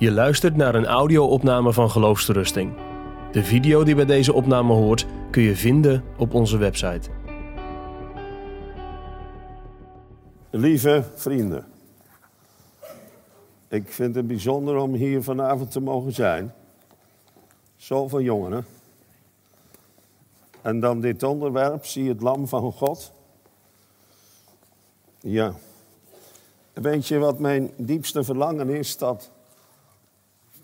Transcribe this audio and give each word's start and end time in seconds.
Je 0.00 0.10
luistert 0.10 0.56
naar 0.56 0.74
een 0.74 0.86
audio-opname 0.86 1.72
van 1.72 1.90
Geloofsterusting. 1.90 2.72
De 3.32 3.44
video 3.44 3.84
die 3.84 3.94
bij 3.94 4.04
deze 4.04 4.32
opname 4.32 4.72
hoort 4.72 5.06
kun 5.30 5.42
je 5.42 5.56
vinden 5.56 6.04
op 6.18 6.34
onze 6.34 6.56
website. 6.56 7.10
Lieve 10.50 11.04
vrienden, 11.14 11.66
ik 13.68 13.88
vind 13.88 14.14
het 14.14 14.26
bijzonder 14.26 14.76
om 14.76 14.94
hier 14.94 15.22
vanavond 15.22 15.70
te 15.70 15.80
mogen 15.80 16.12
zijn. 16.12 16.54
Zoveel 17.76 18.20
jongeren. 18.20 18.66
En 20.62 20.80
dan 20.80 21.00
dit 21.00 21.22
onderwerp, 21.22 21.86
zie 21.86 22.08
het 22.08 22.20
lam 22.20 22.48
van 22.48 22.72
God. 22.72 23.12
Ja. 25.18 25.54
Weet 26.72 27.06
je 27.06 27.18
wat 27.18 27.38
mijn 27.38 27.70
diepste 27.76 28.24
verlangen 28.24 28.68
is? 28.68 28.96
Dat 28.96 29.30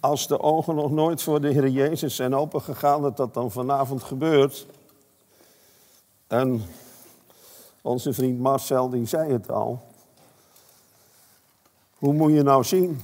als 0.06 0.27
de 0.27 0.41
ogen 0.41 0.74
nog 0.74 0.91
nooit 0.91 1.23
voor 1.23 1.41
de 1.41 1.48
Heer 1.48 1.69
Jezus 1.69 2.16
zijn 2.16 2.34
opengegaan, 2.34 3.02
dat 3.02 3.16
dat 3.16 3.34
dan 3.34 3.51
vanavond 3.51 4.02
gebeurt. 4.02 4.66
En 6.27 6.62
onze 7.82 8.12
vriend 8.12 8.38
Marcel, 8.38 8.88
die 8.88 9.06
zei 9.06 9.32
het 9.32 9.51
al. 9.51 9.80
Hoe 11.98 12.12
moet 12.12 12.32
je 12.32 12.42
nou 12.42 12.65
zien? 12.65 13.01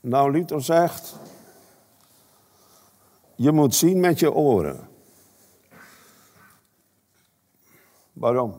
Nou, 0.00 0.30
Luther 0.30 0.62
zegt, 0.62 1.14
je 3.34 3.52
moet 3.52 3.74
zien 3.74 4.00
met 4.00 4.18
je 4.18 4.32
oren. 4.32 4.88
Waarom? 8.12 8.54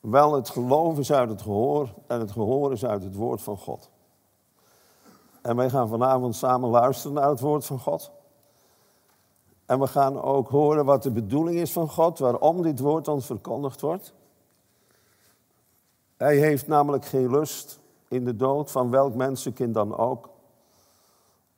Wel, 0.00 0.34
het 0.34 0.48
geloof 0.48 0.98
is 0.98 1.12
uit 1.12 1.28
het 1.28 1.42
gehoor 1.42 1.94
en 2.06 2.20
het 2.20 2.30
gehoor 2.30 2.72
is 2.72 2.84
uit 2.84 3.02
het 3.02 3.14
woord 3.14 3.42
van 3.42 3.56
God. 3.56 3.89
En 5.42 5.56
wij 5.56 5.70
gaan 5.70 5.88
vanavond 5.88 6.36
samen 6.36 6.70
luisteren 6.70 7.12
naar 7.12 7.28
het 7.28 7.40
woord 7.40 7.66
van 7.66 7.78
God. 7.78 8.10
En 9.66 9.80
we 9.80 9.86
gaan 9.86 10.22
ook 10.22 10.48
horen 10.48 10.84
wat 10.84 11.02
de 11.02 11.10
bedoeling 11.10 11.58
is 11.58 11.72
van 11.72 11.88
God, 11.88 12.18
waarom 12.18 12.62
dit 12.62 12.80
woord 12.80 13.08
ons 13.08 13.26
verkondigd 13.26 13.80
wordt. 13.80 14.14
Hij 16.16 16.36
heeft 16.36 16.66
namelijk 16.66 17.04
geen 17.04 17.30
lust 17.30 17.78
in 18.08 18.24
de 18.24 18.36
dood 18.36 18.70
van 18.70 18.90
welk 18.90 19.14
mensenkind 19.14 19.74
dan 19.74 19.96
ook. 19.96 20.28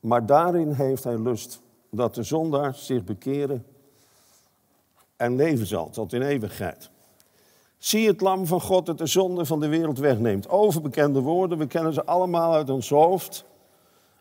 Maar 0.01 0.27
daarin 0.27 0.73
heeft 0.73 1.05
hij 1.05 1.19
lust 1.19 1.61
dat 1.91 2.15
de 2.15 2.23
zondaar 2.23 2.75
zich 2.75 3.05
bekeren 3.05 3.67
en 5.17 5.37
leven 5.37 5.67
zal 5.67 5.91
tot 5.91 6.13
in 6.13 6.23
eeuwigheid. 6.23 6.91
Zie 7.79 8.07
het 8.07 8.21
lam 8.21 8.47
van 8.47 8.61
God 8.61 8.87
dat 8.87 8.99
de 8.99 9.07
zonde 9.07 9.45
van 9.45 9.61
de 9.61 9.69
wereld 9.69 9.99
wegneemt. 9.99 10.49
Overbekende 10.49 11.21
woorden, 11.21 11.59
we 11.59 11.67
kennen 11.67 11.93
ze 11.93 12.05
allemaal 12.05 12.53
uit 12.53 12.71
ons 12.71 12.89
hoofd. 12.89 13.45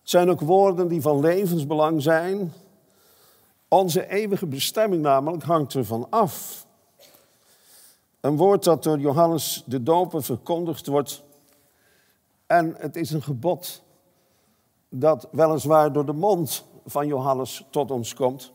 Zijn 0.03 0.30
ook 0.30 0.39
woorden 0.39 0.88
die 0.88 1.02
van 1.02 1.19
levensbelang 1.19 2.02
zijn. 2.02 2.53
Onze 3.67 4.08
eeuwige 4.08 4.45
bestemming 4.45 5.02
namelijk 5.02 5.43
hangt 5.43 5.73
ervan 5.73 6.08
af. 6.09 6.66
Een 8.19 8.38
woord 8.38 8.63
dat 8.63 8.83
door 8.83 8.99
Johannes 8.99 9.63
de 9.66 9.83
Doper 9.83 10.23
verkondigd 10.23 10.88
wordt. 10.88 11.23
En 12.45 12.75
het 12.77 12.95
is 12.95 13.11
een 13.11 13.23
gebod 13.23 13.83
dat 14.89 15.27
weliswaar 15.31 15.93
door 15.93 16.05
de 16.05 16.13
mond 16.13 16.65
van 16.86 17.08
Johannes 17.08 17.65
tot 17.69 17.91
ons 17.91 18.13
komt. 18.13 18.52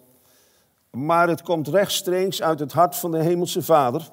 Maar 0.90 1.28
het 1.28 1.42
komt 1.42 1.68
rechtstreeks 1.68 2.42
uit 2.42 2.58
het 2.58 2.72
hart 2.72 2.96
van 2.96 3.10
de 3.10 3.22
Hemelse 3.22 3.62
Vader. 3.62 4.10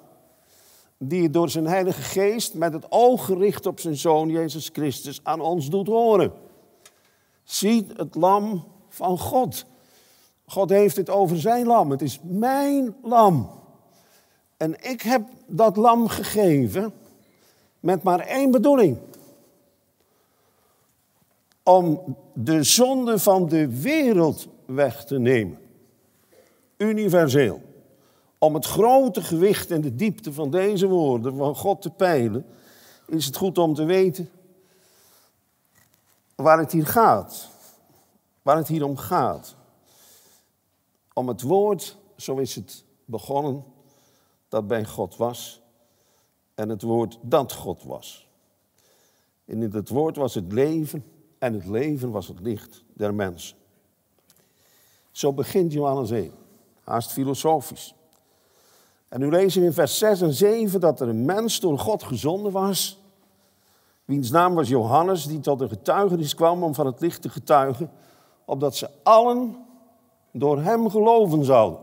Die 0.98 1.24
het 1.24 1.34
door 1.34 1.50
zijn 1.50 1.68
Heilige 1.68 2.02
Geest 2.02 2.54
met 2.54 2.74
het 2.74 2.86
oog 2.90 3.26
gericht 3.26 3.66
op 3.66 3.80
zijn 3.80 3.96
Zoon 3.98 4.30
Jezus 4.30 4.70
Christus 4.74 5.20
aan 5.24 5.42
ons 5.42 5.70
doet 5.70 5.88
horen. 5.88 6.32
Ziet 7.44 7.98
het 7.98 8.16
lam 8.16 8.64
van 8.90 9.20
God. 9.20 9.66
God 10.46 10.70
heeft 10.70 10.96
het 10.96 11.10
over 11.10 11.40
zijn 11.40 11.66
lam. 11.66 11.92
Het 11.92 12.02
is 12.02 12.20
mijn 12.22 12.96
lam. 13.04 13.50
En 14.58 14.84
ik 14.90 15.02
heb 15.02 15.22
dat 15.48 15.78
lam 15.78 16.08
gegeven 16.08 16.94
met 17.80 18.04
maar 18.04 18.20
één 18.20 18.52
bedoeling. 18.52 18.98
Om 21.64 22.16
de 22.34 22.64
zonde 22.64 23.20
van 23.20 23.48
de 23.48 23.82
wereld 23.82 24.48
weg 24.66 25.06
te 25.06 25.20
nemen. 25.20 25.58
Universeel. 26.78 27.62
Om 28.38 28.54
het 28.54 28.66
grote 28.66 29.22
gewicht 29.22 29.72
en 29.72 29.82
de 29.82 29.96
diepte 29.96 30.34
van 30.34 30.50
deze 30.50 30.88
woorden 30.88 31.36
van 31.36 31.56
God 31.56 31.82
te 31.82 31.90
peilen, 31.90 32.46
is 33.08 33.26
het 33.26 33.36
goed 33.36 33.58
om 33.58 33.74
te 33.74 33.84
weten 33.84 34.30
waar 36.36 36.58
het 36.58 36.72
hier 36.72 36.88
gaat. 36.88 37.50
Waar 38.42 38.58
het 38.58 38.68
hier 38.68 38.86
om 38.86 38.98
gaat. 38.98 39.56
Om 41.14 41.28
het 41.28 41.42
woord, 41.42 41.98
zo 42.18 42.38
is 42.38 42.56
het 42.56 42.84
begonnen, 43.06 43.64
dat 44.48 44.68
bij 44.68 44.86
God 44.86 45.16
was. 45.16 45.62
En 46.56 46.70
het 46.70 46.82
woord 46.82 47.18
dat 47.22 47.54
God 47.54 47.84
was. 47.84 48.28
En 49.46 49.62
in 49.62 49.72
het 49.72 49.90
woord 49.90 50.16
was 50.16 50.34
het 50.34 50.52
leven 50.52 51.06
en 51.38 51.54
het 51.54 51.66
leven 51.66 52.12
was 52.12 52.28
het 52.28 52.40
licht 52.40 52.84
der 52.94 53.14
mensen. 53.14 53.58
Zo 55.12 55.34
begint 55.34 55.74
Johannes 55.74 56.12
1, 56.12 56.32
haast 56.84 57.12
filosofisch. 57.12 57.96
En 59.08 59.20
nu 59.20 59.30
lezen 59.30 59.62
we 59.62 59.68
in 59.68 59.74
vers 59.74 59.98
6 59.98 60.22
en 60.22 60.34
7 60.34 60.80
dat 60.80 61.00
er 61.00 61.08
een 61.08 61.26
mens 61.26 61.60
door 61.60 61.80
God 61.80 62.04
gezonden 62.04 62.52
was, 62.52 63.03
wiens 64.06 64.32
naam 64.32 64.56
was 64.56 64.68
Johannes, 64.68 65.26
die 65.26 65.40
tot 65.40 65.62
een 65.62 65.70
getuigenis 65.70 66.36
kwam 66.36 66.64
om 66.64 66.74
van 66.74 66.86
het 66.86 67.00
licht 67.00 67.22
te 67.22 67.30
getuigen, 67.30 67.92
opdat 68.46 68.76
ze 68.76 68.90
allen 69.04 69.66
door 70.32 70.62
hem 70.62 70.90
geloven 70.90 71.46
zouden. 71.46 71.80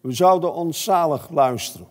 We 0.00 0.12
zouden 0.12 0.54
ons 0.54 0.82
zalig 0.82 1.30
luisteren. 1.30 1.88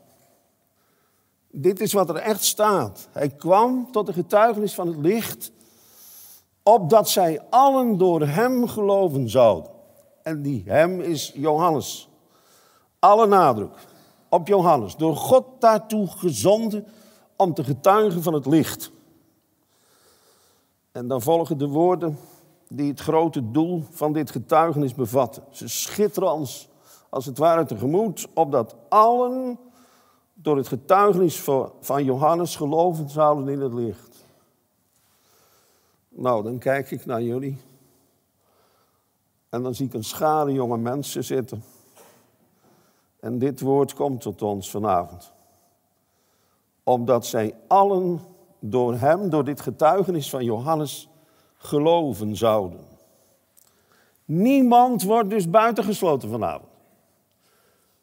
Dit 1.52 1.80
is 1.80 1.94
wat 1.94 2.10
er 2.10 2.16
echt 2.16 2.44
staat. 2.44 3.08
Hij 3.12 3.30
kwam 3.30 3.92
tot 3.92 4.06
de 4.06 4.14
getuigenis 4.14 4.74
van 4.74 4.88
het 4.88 4.98
licht, 4.98 5.52
opdat 6.64 7.10
zij 7.10 7.42
allen 7.50 7.98
door 7.98 8.22
hem 8.22 8.68
geloven 8.68 9.30
zouden. 9.30 9.72
En 10.24 10.42
die 10.42 10.64
hem 10.66 11.02
is 11.02 11.32
Johannes. 11.36 12.10
Alle 13.00 13.28
nadruk 13.28 13.86
op 14.30 14.48
Johannes. 14.48 14.96
Door 14.96 15.16
God 15.16 15.46
daartoe 15.60 16.08
gezonden 16.08 16.86
om 17.38 17.54
te 17.54 17.64
getuigen 17.64 18.24
van 18.24 18.34
het 18.34 18.46
licht. 18.46 18.92
En 20.92 21.08
dan 21.08 21.22
volgen 21.22 21.58
de 21.58 21.68
woorden 21.68 22.18
die 22.68 22.90
het 22.90 23.00
grote 23.00 23.52
doel 23.52 23.84
van 23.90 24.14
dit 24.14 24.32
getuigenis 24.32 24.94
bevatten. 24.94 25.44
Ze 25.52 25.68
schitteren 25.68 26.32
ons 26.32 26.70
als 27.10 27.26
het 27.26 27.38
ware 27.38 27.66
tegemoet, 27.66 28.28
opdat 28.34 28.76
allen 28.90 29.60
door 30.34 30.58
het 30.58 30.68
getuigenis 30.68 31.44
van 31.80 32.04
Johannes 32.04 32.56
geloven 32.56 33.10
zouden 33.10 33.48
in 33.48 33.62
het 33.62 33.74
licht. 33.74 34.26
Nou, 36.10 36.44
dan 36.44 36.58
kijk 36.58 36.92
ik 36.92 37.06
naar 37.06 37.22
jullie. 37.22 37.58
En 39.50 39.64
dan 39.64 39.76
zie 39.76 39.86
ik 39.86 39.94
een 39.94 40.04
schare 40.04 40.54
jonge 40.54 40.78
mensen 40.78 41.24
zitten. 41.24 41.64
En 43.20 43.38
dit 43.38 43.62
woord 43.62 43.94
komt 43.94 44.22
tot 44.22 44.42
ons 44.42 44.70
vanavond. 44.70 45.32
Omdat 46.88 47.26
zij 47.26 47.56
allen 47.68 48.20
door 48.60 48.96
hem, 48.96 49.30
door 49.30 49.44
dit 49.44 49.62
getuigenis 49.62 50.30
van 50.30 50.44
Johannes, 50.44 51.10
geloven 51.58 52.36
zouden. 52.36 52.80
Niemand 54.26 55.04
wordt 55.04 55.30
dus 55.30 55.50
buitengesloten 55.50 56.30
vanavond. 56.30 56.72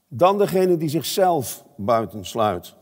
Dan 0.08 0.38
degene 0.38 0.76
die 0.76 0.88
zichzelf 0.88 1.64
buitensluit. 1.76 2.74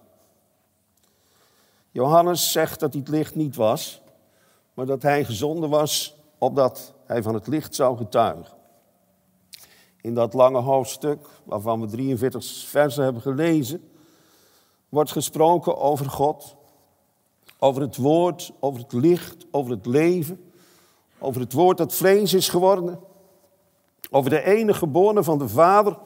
Johannes 1.91 2.53
zegt 2.53 2.81
dat 2.81 2.93
hij 2.93 3.01
het 3.01 3.11
licht 3.11 3.35
niet 3.35 3.57
was, 3.57 4.03
maar 4.75 4.87
dat 4.87 5.03
hij 5.03 5.25
gezonden 5.25 5.71
was 5.71 6.17
opdat 6.39 6.95
hij 7.05 7.23
van 7.23 7.35
het 7.35 7.47
licht 7.47 7.75
zou 7.75 7.97
getuigen. 7.97 8.57
In 10.01 10.15
dat 10.15 10.35
lange 10.35 10.61
hoofdstuk, 10.61 11.27
waarvan 11.45 11.81
we 11.81 11.87
43 11.87 12.45
versen 12.67 13.05
hebben 13.05 13.23
gelezen, 13.23 13.92
wordt 14.93 15.13
gesproken 15.13 15.79
over 15.79 16.11
God, 16.11 16.57
over 17.59 17.83
het 17.83 17.97
woord, 17.97 18.53
over 18.61 18.81
het 18.81 18.93
licht, 18.93 19.47
over 19.51 19.71
het 19.71 19.87
leven, 19.87 20.53
over 21.19 21.41
het 21.41 21.53
woord 21.53 21.79
dat 21.79 21.95
vlees 21.95 22.35
is 22.35 22.49
geworden, 22.49 23.01
over 24.11 24.31
de 24.31 24.43
enige 24.43 24.79
geboren 24.79 25.25
van 25.25 25.39
de 25.39 25.49
Vader. 25.49 25.99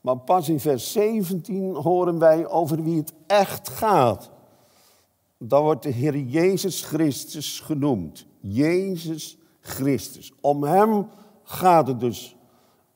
Maar 0.00 0.16
pas 0.16 0.48
in 0.48 0.60
vers 0.60 0.92
17 0.92 1.74
horen 1.74 2.18
wij 2.18 2.46
over 2.46 2.82
wie 2.82 2.96
het 2.96 3.12
echt 3.26 3.68
gaat. 3.68 4.30
Dan 5.38 5.62
wordt 5.62 5.82
de 5.82 5.90
Heer 5.90 6.16
Jezus 6.16 6.82
Christus 6.82 7.60
genoemd. 7.60 8.26
Jezus 8.40 9.38
Christus. 9.60 10.32
Om 10.40 10.64
Hem 10.64 11.08
gaat 11.42 11.86
het 11.86 12.00
dus. 12.00 12.36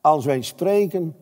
Als 0.01 0.25
wij 0.25 0.43
spreken 0.43 1.17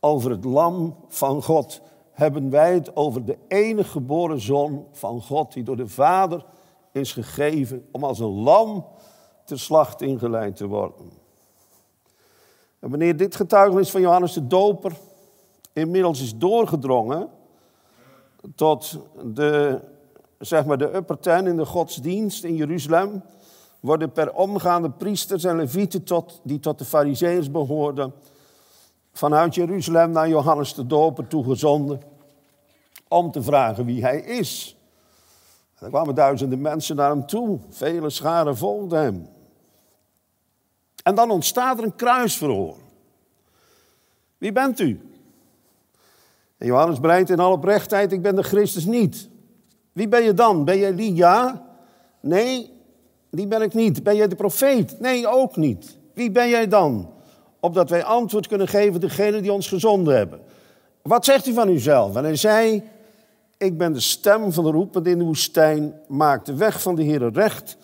over 0.00 0.30
het 0.30 0.44
lam 0.44 0.96
van 1.08 1.42
God, 1.42 1.80
hebben 2.14 2.50
wij 2.50 2.74
het 2.74 2.96
over 2.96 3.24
de 3.24 3.38
enige 3.48 3.90
geboren 3.90 4.40
zoon 4.40 4.86
van 4.92 5.22
God, 5.22 5.52
die 5.52 5.62
door 5.62 5.76
de 5.76 5.88
Vader 5.88 6.44
is 6.92 7.12
gegeven 7.12 7.86
om 7.92 8.04
als 8.04 8.18
een 8.18 8.42
lam 8.42 8.86
te 9.44 9.56
slacht 9.56 10.02
ingeleid 10.02 10.56
te 10.56 10.66
worden. 10.66 11.10
En 12.78 12.90
wanneer 12.90 13.16
dit 13.16 13.36
getuigenis 13.36 13.90
van 13.90 14.00
Johannes 14.00 14.32
de 14.32 14.46
Doper 14.46 14.92
inmiddels 15.72 16.22
is 16.22 16.36
doorgedrongen 16.36 17.28
tot 18.54 18.98
de, 19.24 19.80
zeg 20.38 20.64
maar 20.64 20.78
de 20.78 20.94
upper 20.94 21.18
ten 21.18 21.46
in 21.46 21.56
de 21.56 21.66
godsdienst 21.66 22.44
in 22.44 22.56
Jeruzalem, 22.56 23.22
worden 23.80 24.12
per 24.12 24.34
omgaande 24.34 24.90
priesters 24.90 25.44
en 25.44 25.56
levieten 25.56 26.04
tot, 26.04 26.40
die 26.42 26.60
tot 26.60 26.78
de 26.78 26.84
fariseërs 26.84 27.50
behoorden, 27.50 28.12
vanuit 29.14 29.54
Jeruzalem 29.54 30.10
naar 30.10 30.28
Johannes 30.28 30.74
de 30.74 30.86
Doper 30.86 31.26
toegezonden 31.26 32.00
om 33.08 33.30
te 33.30 33.42
vragen 33.42 33.84
wie 33.84 34.02
hij 34.02 34.20
is. 34.20 34.76
Er 35.78 35.88
kwamen 35.88 36.14
duizenden 36.14 36.60
mensen 36.60 36.96
naar 36.96 37.10
hem 37.10 37.26
toe, 37.26 37.58
vele 37.68 38.10
scharen 38.10 38.56
volgden 38.56 39.02
hem. 39.02 39.28
En 41.02 41.14
dan 41.14 41.30
ontstaat 41.30 41.78
er 41.78 41.84
een 41.84 41.96
kruisverhoor. 41.96 42.76
Wie 44.38 44.52
bent 44.52 44.80
u? 44.80 45.00
En 46.58 46.66
Johannes 46.66 46.98
breidt 47.00 47.30
in 47.30 47.38
alle 47.38 47.56
oprechtheid, 47.56 48.12
ik 48.12 48.22
ben 48.22 48.36
de 48.36 48.42
Christus 48.42 48.84
niet. 48.84 49.28
Wie 49.92 50.08
ben 50.08 50.22
je 50.22 50.34
dan? 50.34 50.64
Ben 50.64 50.78
jij 50.78 50.94
die? 50.94 51.14
Ja? 51.14 51.66
Nee, 52.20 52.72
die 53.30 53.46
ben 53.46 53.62
ik 53.62 53.74
niet. 53.74 54.02
Ben 54.02 54.16
jij 54.16 54.28
de 54.28 54.36
profeet? 54.36 55.00
Nee, 55.00 55.28
ook 55.28 55.56
niet. 55.56 55.98
Wie 56.14 56.30
ben 56.30 56.48
jij 56.48 56.68
dan? 56.68 57.13
Opdat 57.64 57.90
wij 57.90 58.04
antwoord 58.04 58.46
kunnen 58.46 58.68
geven 58.68 59.00
degene 59.00 59.40
die 59.40 59.52
ons 59.52 59.68
gezonden 59.68 60.16
hebben. 60.16 60.40
Wat 61.02 61.24
zegt 61.24 61.46
u 61.46 61.52
van 61.52 61.68
uzelf? 61.68 62.16
En 62.16 62.24
hij 62.24 62.36
zei, 62.36 62.82
ik 63.56 63.78
ben 63.78 63.92
de 63.92 64.00
stem 64.00 64.52
van 64.52 64.64
de 64.64 64.70
roepende 64.70 65.10
in 65.10 65.18
de 65.18 65.24
woestijn. 65.24 65.94
Maak 66.08 66.44
de 66.44 66.54
weg 66.54 66.82
van 66.82 66.94
de 66.94 67.02
Heer 67.02 67.32
recht. 67.32 67.76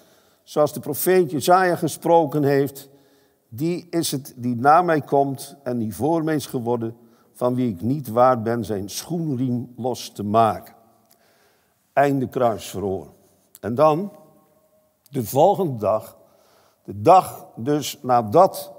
Zoals 0.43 0.73
de 0.73 0.81
profeet 0.81 1.31
Jezaja 1.31 1.77
gesproken 1.77 2.43
heeft. 2.43 2.89
Die 3.49 3.87
is 3.91 4.11
het 4.11 4.35
die 4.37 4.57
na 4.57 4.83
mij 4.83 5.01
komt 5.01 5.57
en 5.63 5.79
die 5.79 5.95
voor 5.95 6.25
mij 6.25 6.35
is 6.35 6.47
geworden. 6.47 6.97
Van 7.33 7.55
wie 7.55 7.71
ik 7.71 7.83
niet 7.83 8.09
waard 8.09 8.43
ben 8.43 8.65
zijn 8.65 8.91
schoenriem 8.91 9.73
los 9.77 10.13
te 10.13 10.23
maken. 10.23 10.75
Einde 11.93 12.29
kruisverhoor. 12.29 13.07
En 13.61 13.75
dan, 13.75 14.13
de 15.11 15.25
volgende 15.25 15.79
dag, 15.79 16.17
de 16.85 17.01
dag 17.01 17.47
dus 17.57 17.99
nadat 18.03 18.79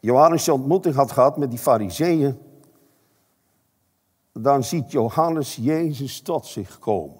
Johannes 0.00 0.44
de 0.44 0.52
ontmoeting 0.52 0.94
had 0.94 1.12
gehad 1.12 1.36
met 1.36 1.50
die 1.50 1.58
fariseeën, 1.58 2.38
dan 4.32 4.64
ziet 4.64 4.90
Johannes 4.90 5.56
Jezus 5.56 6.20
tot 6.20 6.46
zich 6.46 6.78
komen. 6.78 7.18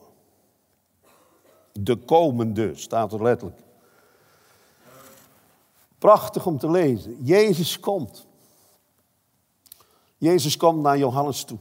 De 1.73 1.97
komende 1.97 2.75
staat 2.75 3.13
er 3.13 3.23
letterlijk. 3.23 3.61
Prachtig 5.99 6.47
om 6.47 6.59
te 6.59 6.71
lezen. 6.71 7.25
Jezus 7.25 7.81
komt. 7.81 8.27
Jezus 10.17 10.57
komt 10.57 10.83
naar 10.83 10.99
Johannes 10.99 11.45
toe. 11.45 11.59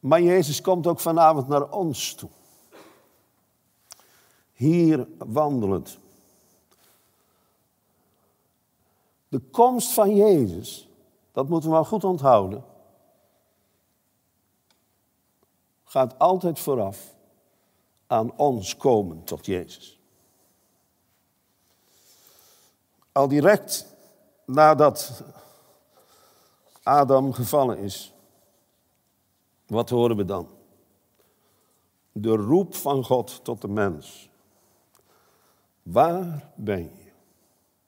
Maar 0.00 0.22
Jezus 0.22 0.60
komt 0.60 0.86
ook 0.86 1.00
vanavond 1.00 1.48
naar 1.48 1.70
ons 1.70 2.14
toe. 2.14 2.30
Hier 4.52 5.08
wandelend. 5.18 5.99
De 9.30 9.38
komst 9.38 9.92
van 9.92 10.16
Jezus, 10.16 10.88
dat 11.32 11.48
moeten 11.48 11.68
we 11.68 11.74
wel 11.74 11.84
goed 11.84 12.04
onthouden, 12.04 12.64
gaat 15.84 16.18
altijd 16.18 16.58
vooraf 16.58 17.14
aan 18.06 18.36
ons 18.36 18.76
komen 18.76 19.24
tot 19.24 19.46
Jezus. 19.46 19.98
Al 23.12 23.28
direct 23.28 23.94
nadat 24.44 25.22
Adam 26.82 27.32
gevallen 27.32 27.78
is, 27.78 28.12
wat 29.66 29.90
horen 29.90 30.16
we 30.16 30.24
dan? 30.24 30.48
De 32.12 32.36
roep 32.36 32.74
van 32.74 33.04
God 33.04 33.44
tot 33.44 33.60
de 33.60 33.68
mens. 33.68 34.30
Waar 35.82 36.52
ben 36.54 36.82
je? 36.82 36.99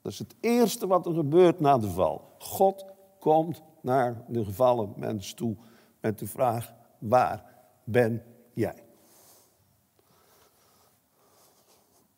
Dat 0.02 0.12
is 0.12 0.18
het 0.18 0.34
eerste 0.40 0.86
wat 0.86 1.06
er 1.06 1.14
gebeurt 1.14 1.60
na 1.60 1.78
de 1.78 1.90
val. 1.90 2.34
God 2.38 2.84
komt 3.18 3.62
naar 3.80 4.24
de 4.28 4.44
gevallen 4.44 4.92
mens 4.96 5.34
toe 5.34 5.56
met 6.00 6.18
de 6.18 6.26
vraag: 6.26 6.72
waar 6.98 7.44
ben 7.84 8.24
jij? 8.54 8.84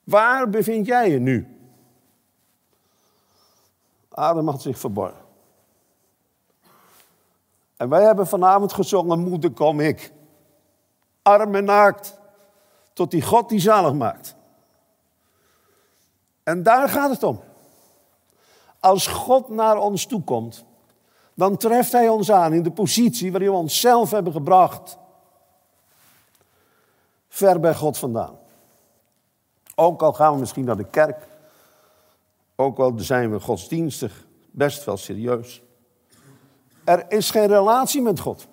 Waar 0.04 0.50
bevind 0.50 0.86
jij 0.86 1.10
je 1.10 1.18
nu? 1.18 1.58
Adam 4.08 4.48
had 4.48 4.62
zich 4.62 4.78
verborgen. 4.78 5.24
En 7.76 7.88
wij 7.88 8.02
hebben 8.02 8.26
vanavond 8.26 8.72
gezongen, 8.72 9.18
moeder 9.18 9.50
kom 9.50 9.80
ik. 9.80 10.12
Arm 11.22 11.54
en 11.54 11.64
naakt, 11.64 12.18
tot 12.92 13.10
die 13.10 13.22
God 13.22 13.48
die 13.48 13.60
zalig 13.60 13.92
maakt. 13.92 14.36
En 16.42 16.62
daar 16.62 16.88
gaat 16.88 17.10
het 17.10 17.22
om. 17.22 17.40
Als 18.84 19.06
God 19.06 19.48
naar 19.48 19.78
ons 19.78 20.06
toe 20.06 20.22
komt, 20.22 20.64
dan 21.34 21.56
treft 21.56 21.92
Hij 21.92 22.08
ons 22.08 22.30
aan 22.30 22.52
in 22.52 22.62
de 22.62 22.70
positie 22.70 23.30
waarin 23.30 23.50
we 23.50 23.56
onszelf 23.56 24.10
hebben 24.10 24.32
gebracht. 24.32 24.98
Ver 27.28 27.60
bij 27.60 27.74
God 27.74 27.98
vandaan. 27.98 28.38
Ook 29.74 30.02
al 30.02 30.12
gaan 30.12 30.32
we 30.32 30.40
misschien 30.40 30.64
naar 30.64 30.76
de 30.76 30.90
kerk, 30.90 31.28
ook 32.56 32.78
al 32.78 32.92
zijn 32.96 33.30
we 33.30 33.40
godsdienstig 33.40 34.26
best 34.50 34.84
wel 34.84 34.96
serieus. 34.96 35.62
Er 36.84 37.04
is 37.08 37.30
geen 37.30 37.46
relatie 37.46 38.02
met 38.02 38.20
God. 38.20 38.46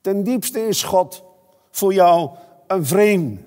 Ten 0.00 0.22
diepste 0.22 0.66
is 0.66 0.82
God 0.82 1.22
voor 1.70 1.94
jou 1.94 2.30
een 2.66 2.86
vreemde. 2.86 3.40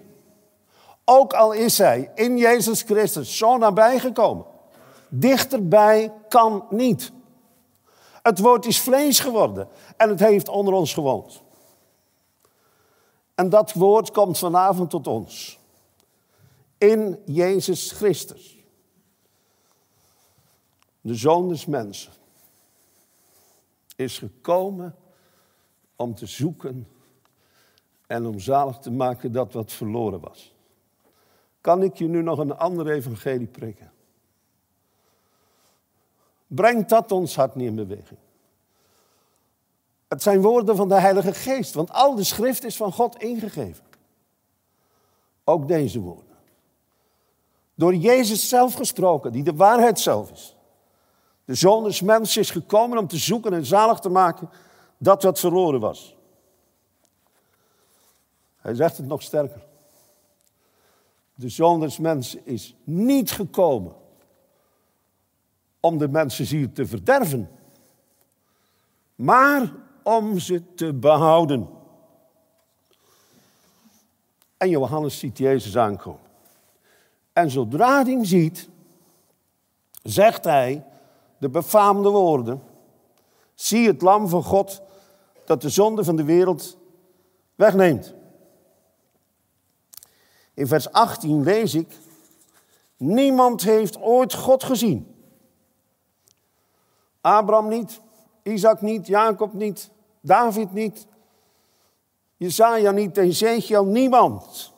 Ook 1.06 1.34
al 1.34 1.52
is 1.52 1.78
hij 1.78 2.12
in 2.16 2.38
Jezus 2.38 2.82
Christus 2.82 3.38
zo 3.38 3.58
nabij 3.58 4.00
gekomen. 4.00 4.46
Dichterbij 5.10 6.14
kan 6.28 6.66
niet. 6.70 7.12
Het 8.22 8.40
woord 8.40 8.66
is 8.66 8.80
vlees 8.80 9.20
geworden 9.20 9.68
en 9.98 10.10
het 10.10 10.20
heeft 10.20 10.48
onder 10.48 10.74
ons 10.74 10.94
gewoond. 10.94 11.42
En 13.36 13.50
dat 13.50 13.74
woord 13.74 14.12
komt 14.12 14.38
vanavond 14.38 14.90
tot 14.90 15.08
ons. 15.08 15.60
In 16.78 17.20
Jezus 17.26 17.92
Christus. 17.92 18.58
De 21.02 21.16
zoon 21.16 21.50
des 21.50 21.66
mensen 21.66 22.12
is 23.96 24.18
gekomen 24.18 24.96
om 25.96 26.16
te 26.16 26.26
zoeken 26.26 26.88
en 28.08 28.26
om 28.26 28.40
zalig 28.40 28.78
te 28.78 28.92
maken 28.92 29.32
dat 29.32 29.54
wat 29.54 29.72
verloren 29.72 30.20
was. 30.20 30.54
Kan 31.62 31.84
ik 31.84 31.96
je 31.96 32.08
nu 32.08 32.22
nog 32.22 32.40
een 32.40 32.58
ander 32.58 32.90
evangelie 32.92 33.48
prikken? 33.48 33.92
Brengt 36.50 36.90
dat 36.90 37.12
ons 37.12 37.36
hart 37.36 37.56
niet 37.56 37.68
in 37.68 37.76
beweging? 37.76 38.20
Het 40.08 40.24
zijn 40.24 40.42
woorden 40.42 40.76
van 40.76 40.88
de 40.88 41.00
Heilige 41.00 41.34
Geest, 41.34 41.74
want 41.74 41.92
al 41.92 42.16
de 42.16 42.24
schrift 42.24 42.64
is 42.64 42.78
van 42.78 42.94
God 42.94 43.22
ingegeven. 43.22 43.84
Ook 45.44 45.68
deze 45.68 46.00
woorden. 46.00 46.36
Door 47.76 47.96
Jezus 47.96 48.50
zelf 48.50 48.74
gesproken, 48.74 49.32
die 49.32 49.44
de 49.44 49.56
waarheid 49.56 50.00
zelf 50.00 50.32
is. 50.32 50.56
De 51.46 51.56
zoon 51.56 51.84
des 51.84 52.02
mensen 52.02 52.42
is 52.42 52.50
gekomen 52.50 52.98
om 52.98 53.08
te 53.08 53.18
zoeken 53.18 53.54
en 53.54 53.66
zalig 53.66 54.00
te 54.00 54.10
maken 54.10 54.50
dat 54.98 55.24
wat 55.24 55.40
verloren 55.40 55.80
was. 55.80 56.16
Hij 58.58 58.76
zegt 58.76 58.98
het 58.98 59.08
nog 59.08 59.22
sterker. 59.22 59.66
De 61.36 61.50
zoon 61.50 61.80
des 61.80 61.98
mensen 61.98 62.46
is 62.46 62.76
niet 62.84 63.32
gekomen 63.32 63.94
om 65.80 65.98
de 65.98 66.08
mensen 66.08 66.46
hier 66.46 66.72
te 66.72 66.86
verderven, 66.86 67.50
maar 69.16 69.74
om 70.04 70.40
ze 70.40 70.74
te 70.76 70.94
behouden. 70.94 71.70
En 74.58 74.70
Johannes 74.70 75.20
ziet 75.20 75.38
Jezus 75.38 75.78
aankomen. 75.78 76.28
En 77.34 77.50
zodra 77.50 78.04
hij 78.04 78.12
hem 78.12 78.26
ziet, 78.26 78.70
zegt 80.04 80.44
hij 80.44 80.86
de 81.38 81.50
befaamde 81.50 82.10
woorden. 82.10 82.62
Zie 83.54 83.88
het 83.88 84.02
lam 84.02 84.28
van 84.28 84.44
God 84.44 84.82
dat 85.46 85.62
de 85.62 85.70
zonde 85.70 86.04
van 86.04 86.16
de 86.16 86.24
wereld 86.24 86.78
wegneemt. 87.56 88.14
In 90.54 90.68
vers 90.68 90.92
18 90.92 91.44
lees 91.44 91.74
ik, 91.74 91.98
niemand 92.98 93.62
heeft 93.62 94.02
ooit 94.02 94.34
God 94.34 94.64
gezien. 94.64 95.09
Abraham 97.22 97.68
niet, 97.68 98.02
Isaac 98.44 98.82
niet, 98.82 99.08
Jacob 99.08 99.54
niet, 99.54 99.90
David 100.22 100.74
niet, 100.74 101.08
Jezaja 102.38 102.92
niet, 102.92 103.18
Ezekiel, 103.18 103.86
niemand. 103.86 104.72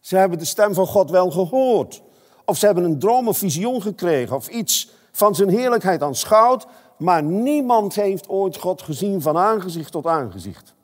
Ze 0.00 0.16
hebben 0.16 0.38
de 0.38 0.44
stem 0.44 0.74
van 0.74 0.86
God 0.86 1.10
wel 1.10 1.30
gehoord. 1.30 2.02
Of 2.44 2.56
ze 2.56 2.66
hebben 2.66 2.84
een 2.84 2.98
droom 2.98 3.28
of 3.28 3.38
visioen 3.38 3.82
gekregen 3.82 4.36
of 4.36 4.48
iets 4.48 4.90
van 5.12 5.34
zijn 5.34 5.48
heerlijkheid 5.48 6.02
aanschouwd. 6.02 6.66
Maar 6.96 7.22
niemand 7.22 7.94
heeft 7.94 8.28
ooit 8.28 8.56
God 8.56 8.82
gezien 8.82 9.22
van 9.22 9.36
aangezicht 9.36 9.92
tot 9.92 10.06
aangezicht. 10.06 10.74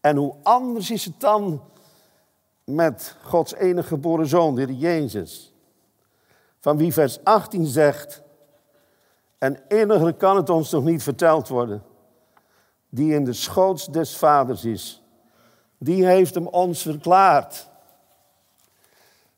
En 0.00 0.16
hoe 0.16 0.34
anders 0.42 0.90
is 0.90 1.04
het 1.04 1.20
dan 1.20 1.62
met 2.64 3.16
Gods 3.22 3.54
enige 3.54 3.88
geboren 3.88 4.26
zoon, 4.26 4.54
de 4.54 4.76
Jezus. 4.76 5.52
Van 6.60 6.76
wie 6.76 6.92
vers 6.92 7.24
18 7.24 7.66
zegt, 7.66 8.22
en 9.44 9.58
inniger 9.68 10.14
kan 10.14 10.36
het 10.36 10.50
ons 10.50 10.70
nog 10.70 10.84
niet 10.84 11.02
verteld 11.02 11.48
worden, 11.48 11.82
die 12.88 13.14
in 13.14 13.24
de 13.24 13.32
schoots 13.32 13.86
des 13.86 14.16
vaders 14.16 14.64
is. 14.64 15.02
Die 15.78 16.06
heeft 16.06 16.34
hem 16.34 16.46
ons 16.46 16.82
verklaard. 16.82 17.68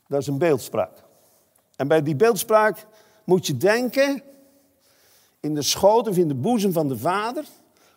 Dat 0.06 0.20
is 0.20 0.26
een 0.26 0.38
beeldspraak. 0.38 1.02
En 1.76 1.88
bij 1.88 2.02
die 2.02 2.16
beeldspraak 2.16 2.86
moet 3.24 3.46
je 3.46 3.56
denken, 3.56 4.22
in 5.40 5.54
de 5.54 5.62
schoot 5.62 6.08
of 6.08 6.16
in 6.16 6.28
de 6.28 6.34
boezem 6.34 6.72
van 6.72 6.88
de 6.88 6.98
vader, 6.98 7.44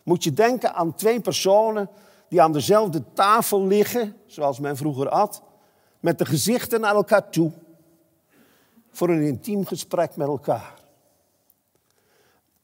moet 0.02 0.24
je 0.24 0.32
denken 0.32 0.74
aan 0.74 0.94
twee 0.94 1.20
personen 1.20 1.88
die 2.28 2.42
aan 2.42 2.52
dezelfde 2.52 3.02
tafel 3.12 3.66
liggen, 3.66 4.16
zoals 4.26 4.58
men 4.58 4.76
vroeger 4.76 5.08
at, 5.08 5.42
met 6.00 6.18
de 6.18 6.24
gezichten 6.24 6.80
naar 6.80 6.94
elkaar 6.94 7.30
toe, 7.30 7.52
voor 8.90 9.08
een 9.08 9.22
intiem 9.22 9.66
gesprek 9.66 10.16
met 10.16 10.28
elkaar. 10.28 10.79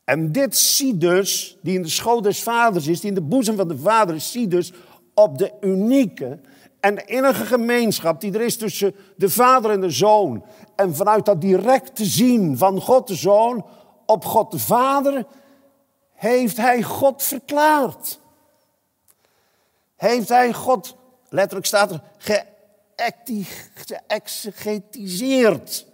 En 0.06 0.32
dit 0.32 0.56
zie 0.56 0.96
dus, 0.96 1.58
die 1.62 1.74
in 1.74 1.82
de 1.82 1.88
schoot 1.88 2.22
des 2.22 2.42
vaders 2.42 2.86
is, 2.86 3.00
die 3.00 3.08
in 3.08 3.14
de 3.14 3.22
boezem 3.22 3.56
van 3.56 3.68
de 3.68 3.78
vader 3.78 4.14
is, 4.14 4.32
zie 4.32 4.48
dus 4.48 4.72
op 5.14 5.38
de 5.38 5.52
unieke 5.60 6.38
en 6.80 7.06
innige 7.06 7.44
gemeenschap 7.44 8.20
die 8.20 8.32
er 8.32 8.40
is 8.40 8.56
tussen 8.56 8.94
de 9.16 9.28
vader 9.30 9.70
en 9.70 9.80
de 9.80 9.90
zoon. 9.90 10.44
En 10.76 10.94
vanuit 10.94 11.24
dat 11.24 11.40
direct 11.40 11.96
te 11.96 12.04
zien 12.04 12.58
van 12.58 12.80
God 12.80 13.06
de 13.06 13.14
zoon 13.14 13.66
op 14.06 14.24
God 14.24 14.50
de 14.50 14.58
vader, 14.58 15.26
heeft 16.12 16.56
hij 16.56 16.82
God 16.82 17.22
verklaard. 17.22 18.20
Heeft 19.96 20.28
hij 20.28 20.52
God, 20.52 20.96
letterlijk 21.28 21.66
staat 21.66 21.90
er, 21.90 22.00
geëxegetiseerd. 24.06 25.86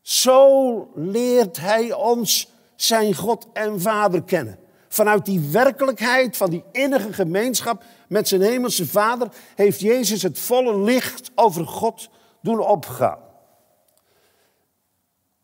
Zo 0.00 0.90
leert 0.94 1.56
hij 1.56 1.92
ons 1.92 2.52
zijn 2.76 3.14
God 3.14 3.46
en 3.52 3.80
Vader 3.80 4.22
kennen. 4.22 4.58
Vanuit 4.88 5.24
die 5.24 5.40
werkelijkheid 5.40 6.36
van 6.36 6.50
die 6.50 6.64
innige 6.72 7.12
gemeenschap 7.12 7.84
met 8.08 8.28
zijn 8.28 8.40
hemelse 8.40 8.86
Vader 8.86 9.28
heeft 9.54 9.80
Jezus 9.80 10.22
het 10.22 10.38
volle 10.38 10.78
licht 10.78 11.30
over 11.34 11.66
God 11.66 12.08
doen 12.40 12.58
opgaan. 12.58 13.18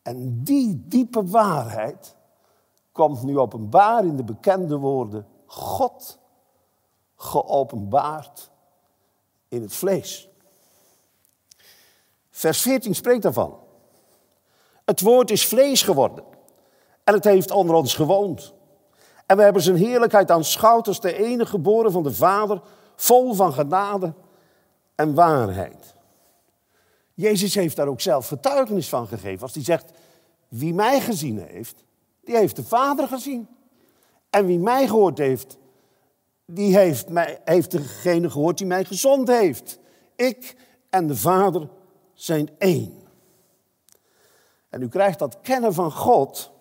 En 0.01 0.43
die 0.43 0.83
diepe 0.87 1.25
waarheid 1.25 2.15
komt 2.91 3.23
nu 3.23 3.37
openbaar 3.37 4.05
in 4.05 4.15
de 4.15 4.23
bekende 4.23 4.77
woorden 4.77 5.27
God 5.45 6.19
geopenbaard 7.15 8.51
in 9.47 9.61
het 9.61 9.73
vlees. 9.73 10.29
Vers 12.29 12.61
14 12.61 12.95
spreekt 12.95 13.21
daarvan. 13.21 13.59
Het 14.85 15.01
woord 15.01 15.31
is 15.31 15.47
vlees 15.47 15.81
geworden 15.81 16.30
en 17.03 17.13
het 17.13 17.23
heeft 17.23 17.51
onder 17.51 17.75
ons 17.75 17.93
gewoond. 17.93 18.53
En 19.25 19.37
we 19.37 19.43
hebben 19.43 19.61
zijn 19.61 19.75
heerlijkheid 19.75 20.31
aanschouwd 20.31 20.87
als 20.87 20.99
de 20.99 21.13
enige 21.13 21.49
geboren 21.49 21.91
van 21.91 22.03
de 22.03 22.13
Vader, 22.13 22.61
vol 22.95 23.33
van 23.33 23.53
genade 23.53 24.13
en 24.95 25.13
waarheid. 25.13 25.95
Jezus 27.13 27.55
heeft 27.55 27.75
daar 27.75 27.87
ook 27.87 28.01
zelf 28.01 28.27
getuigenis 28.27 28.89
van 28.89 29.07
gegeven. 29.07 29.41
Als 29.41 29.53
hij 29.53 29.63
zegt, 29.63 29.91
wie 30.47 30.73
mij 30.73 31.01
gezien 31.01 31.39
heeft, 31.47 31.83
die 32.21 32.37
heeft 32.37 32.55
de 32.55 32.63
Vader 32.63 33.07
gezien. 33.07 33.47
En 34.29 34.45
wie 34.45 34.59
mij 34.59 34.87
gehoord 34.87 35.17
heeft, 35.17 35.57
die 36.45 36.77
heeft, 36.77 37.09
mij, 37.09 37.39
heeft 37.45 37.71
degene 37.71 38.29
gehoord 38.29 38.57
die 38.57 38.67
mij 38.67 38.85
gezond 38.85 39.27
heeft. 39.27 39.79
Ik 40.15 40.55
en 40.89 41.07
de 41.07 41.15
Vader 41.15 41.69
zijn 42.13 42.49
één. 42.57 43.01
En 44.69 44.81
u 44.81 44.87
krijgt 44.87 45.19
dat 45.19 45.37
kennen 45.41 45.73
van 45.73 45.91
God, 45.91 46.51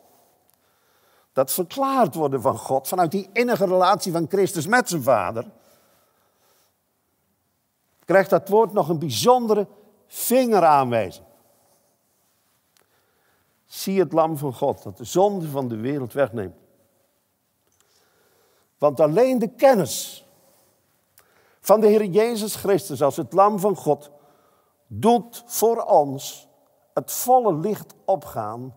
dat 1.40 1.52
verklaard 1.52 2.14
worden 2.14 2.40
van 2.40 2.58
God, 2.58 2.88
vanuit 2.88 3.10
die 3.10 3.28
innige 3.32 3.64
relatie 3.64 4.12
van 4.12 4.26
Christus 4.28 4.66
met 4.66 4.88
zijn 4.88 5.02
Vader, 5.02 5.50
krijgt 8.04 8.30
dat 8.30 8.48
woord 8.48 8.72
nog 8.72 8.88
een 8.88 8.98
bijzondere 8.98 9.66
vingeraanwijzing. 10.06 11.26
Zie 13.64 14.00
het 14.00 14.12
lam 14.12 14.36
van 14.36 14.54
God 14.54 14.82
dat 14.82 14.96
de 14.96 15.04
zonde 15.04 15.48
van 15.48 15.68
de 15.68 15.76
wereld 15.76 16.12
wegneemt. 16.12 16.56
Want 18.78 19.00
alleen 19.00 19.38
de 19.38 19.54
kennis 19.54 20.26
van 21.60 21.80
de 21.80 21.86
Heer 21.86 22.04
Jezus 22.04 22.54
Christus 22.54 23.02
als 23.02 23.16
het 23.16 23.32
lam 23.32 23.58
van 23.58 23.76
God 23.76 24.10
doet 24.86 25.42
voor 25.46 25.84
ons 25.84 26.48
het 26.94 27.12
volle 27.12 27.54
licht 27.54 27.94
opgaan 28.04 28.76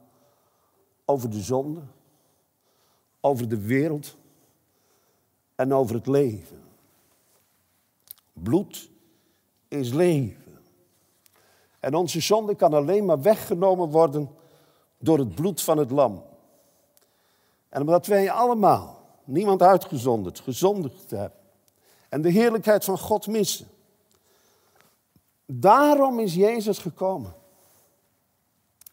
over 1.05 1.29
de 1.29 1.41
zonde, 1.41 1.81
over 3.25 3.49
de 3.49 3.61
wereld 3.61 4.15
en 5.55 5.73
over 5.73 5.95
het 5.95 6.07
leven. 6.07 6.63
Bloed 8.33 8.89
is 9.67 9.93
leven. 9.93 10.59
En 11.79 11.95
onze 11.95 12.21
zonde 12.21 12.55
kan 12.55 12.73
alleen 12.73 13.05
maar 13.05 13.21
weggenomen 13.21 13.89
worden 13.89 14.29
door 14.97 15.17
het 15.17 15.35
bloed 15.35 15.61
van 15.61 15.77
het 15.77 15.91
lam. 15.91 16.23
En 17.69 17.81
omdat 17.81 18.05
wij 18.05 18.31
allemaal 18.31 19.01
niemand 19.23 19.61
uitgezonderd, 19.61 20.39
gezondigd 20.39 21.09
hebben. 21.09 21.39
En 22.09 22.21
de 22.21 22.29
heerlijkheid 22.29 22.83
van 22.85 22.99
God 22.99 23.27
missen. 23.27 23.67
Daarom 25.45 26.19
is 26.19 26.35
Jezus 26.35 26.77
gekomen. 26.77 27.35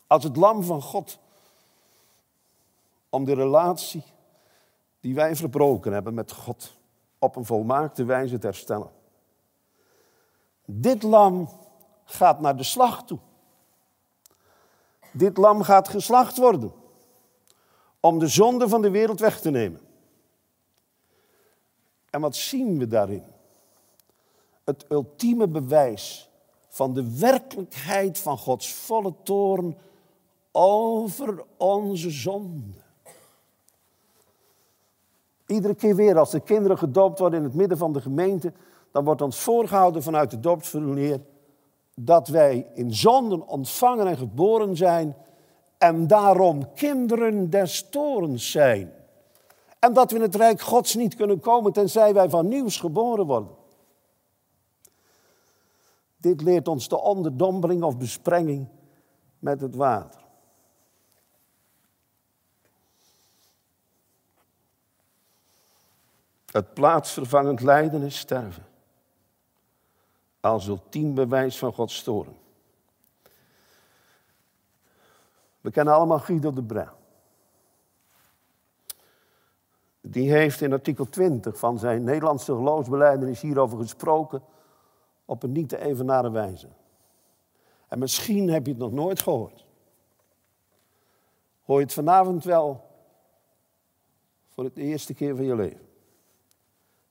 Als 0.06 0.25
het 0.25 0.37
lam 0.37 0.62
van 0.62 0.82
God. 0.82 1.18
Om 3.08 3.25
de 3.25 3.34
relatie 3.34 4.02
die 5.00 5.14
wij 5.14 5.37
verbroken 5.37 5.92
hebben 5.92 6.14
met 6.14 6.33
God 6.33 6.76
op 7.19 7.37
een 7.37 7.45
volmaakte 7.45 8.04
wijze 8.04 8.38
te 8.38 8.47
herstellen. 8.47 8.90
Dit 10.64 11.02
lam 11.02 11.49
gaat 12.04 12.40
naar 12.40 12.57
de 12.57 12.62
slag 12.62 13.04
toe. 13.04 13.19
Dit 15.12 15.37
lam 15.37 15.62
gaat 15.62 15.88
geslacht 15.88 16.37
worden 16.37 16.73
om 18.00 18.19
de 18.19 18.28
zonde 18.28 18.69
van 18.69 18.83
de 18.83 18.90
wereld 18.90 19.21
weg 19.21 19.40
te 19.40 19.50
nemen. 19.50 19.80
En 22.11 22.21
wat 22.21 22.37
zien 22.37 22.78
we 22.78 22.87
daarin? 22.87 23.25
Het 24.64 24.85
ultieme 24.88 25.49
bewijs 25.49 26.30
van 26.69 26.95
de 26.95 27.19
werkelijkheid 27.19 28.19
van 28.19 28.38
Gods 28.38 28.73
volle 28.73 29.14
toorn 29.23 29.78
over 30.52 31.45
onze 31.57 32.11
zonde. 32.11 32.88
Iedere 35.50 35.75
keer 35.75 35.97
weer 35.97 36.19
als 36.19 36.30
de 36.30 36.40
kinderen 36.40 36.78
gedoopt 36.78 37.19
worden 37.19 37.38
in 37.38 37.45
het 37.45 37.54
midden 37.54 37.78
van 37.78 37.92
de 37.92 38.00
gemeente, 38.00 38.52
dan 38.92 39.04
wordt 39.04 39.23
ons 39.23 39.38
voorgehouden 39.38 40.02
vanuit 40.02 40.30
de 40.30 40.40
doopsverleer 40.40 41.21
dat 41.95 42.28
wij 42.28 42.66
in 42.75 42.95
zonden 42.95 43.47
ontvangen 43.47 44.07
en 44.07 44.16
geboren 44.16 44.76
zijn 44.76 45.16
en 45.78 46.07
daarom 46.07 46.73
kinderen 46.75 47.50
des 47.50 47.88
torens 47.88 48.50
zijn. 48.50 48.92
En 49.78 49.92
dat 49.92 50.11
we 50.11 50.16
in 50.16 50.23
het 50.23 50.35
rijk 50.35 50.61
Gods 50.61 50.95
niet 50.95 51.14
kunnen 51.14 51.40
komen 51.40 51.73
tenzij 51.73 52.14
wij 52.14 52.30
van 52.30 52.49
nieuws 52.49 52.80
geboren 52.80 53.26
worden. 53.26 53.50
Dit 56.16 56.42
leert 56.42 56.69
ons 56.69 56.88
de 56.88 57.00
onderdompeling 57.00 57.83
of 57.83 57.99
besprenging 57.99 58.66
met 59.38 59.61
het 59.61 59.75
water. 59.75 60.19
Het 66.50 66.75
plaatsvervangend 66.75 67.61
lijden 67.61 68.02
is 68.02 68.19
sterven. 68.19 68.66
Als 70.40 70.66
ultiem 70.66 71.14
bewijs 71.14 71.59
van 71.59 71.73
Gods 71.73 72.02
toren. 72.02 72.37
We 75.61 75.71
kennen 75.71 75.95
allemaal 75.95 76.19
Guido 76.19 76.52
de 76.52 76.62
Bruin 76.62 76.99
die 80.00 80.30
heeft 80.30 80.61
in 80.61 80.73
artikel 80.73 81.09
20 81.09 81.59
van 81.59 81.78
zijn 81.78 82.04
Nederlandse 82.04 82.54
geloofsbeleidenis 82.54 83.40
hierover 83.40 83.78
gesproken 83.78 84.42
op 85.25 85.42
een 85.42 85.52
niet 85.52 85.69
te 85.69 85.78
evenaren 85.78 86.33
wijze. 86.33 86.69
En 87.88 87.99
misschien 87.99 88.49
heb 88.49 88.64
je 88.66 88.73
het 88.73 88.80
nog 88.80 88.92
nooit 88.92 89.23
gehoord. 89.23 89.64
Hoor 91.62 91.78
je 91.78 91.85
het 91.85 91.95
vanavond 91.95 92.45
wel 92.45 92.88
voor 94.49 94.64
de 94.64 94.80
eerste 94.80 95.14
keer 95.14 95.37
van 95.37 95.45
je 95.45 95.54
leven. 95.54 95.88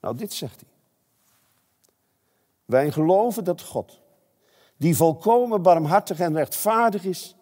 Nou, 0.01 0.15
dit 0.15 0.33
zegt 0.33 0.61
hij. 0.61 0.69
Wij 2.65 2.91
geloven 2.91 3.43
dat 3.43 3.61
God, 3.61 3.99
die 4.77 4.95
volkomen 4.95 5.61
barmhartig 5.61 6.19
en 6.19 6.35
rechtvaardig 6.35 7.03
is, 7.03 7.35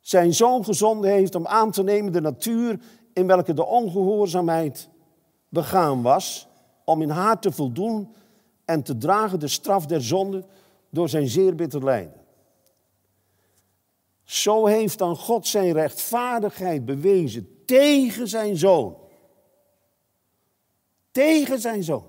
zijn 0.00 0.34
zoon 0.34 0.64
gezonden 0.64 1.10
heeft 1.10 1.34
om 1.34 1.46
aan 1.46 1.70
te 1.70 1.82
nemen 1.82 2.12
de 2.12 2.20
natuur 2.20 2.80
in 3.12 3.26
welke 3.26 3.54
de 3.54 3.64
ongehoorzaamheid 3.64 4.88
begaan 5.48 6.02
was, 6.02 6.48
om 6.84 7.02
in 7.02 7.10
haar 7.10 7.40
te 7.40 7.52
voldoen 7.52 8.14
en 8.64 8.82
te 8.82 8.96
dragen 8.96 9.40
de 9.40 9.48
straf 9.48 9.86
der 9.86 10.02
zonde 10.02 10.44
door 10.90 11.08
zijn 11.08 11.28
zeer 11.28 11.54
bitter 11.54 11.84
lijden. 11.84 12.20
Zo 14.24 14.66
heeft 14.66 14.98
dan 14.98 15.16
God 15.16 15.46
zijn 15.46 15.72
rechtvaardigheid 15.72 16.84
bewezen 16.84 17.64
tegen 17.64 18.28
zijn 18.28 18.56
zoon. 18.56 18.96
Tegen 21.16 21.60
zijn 21.60 21.82
zoon. 21.82 22.06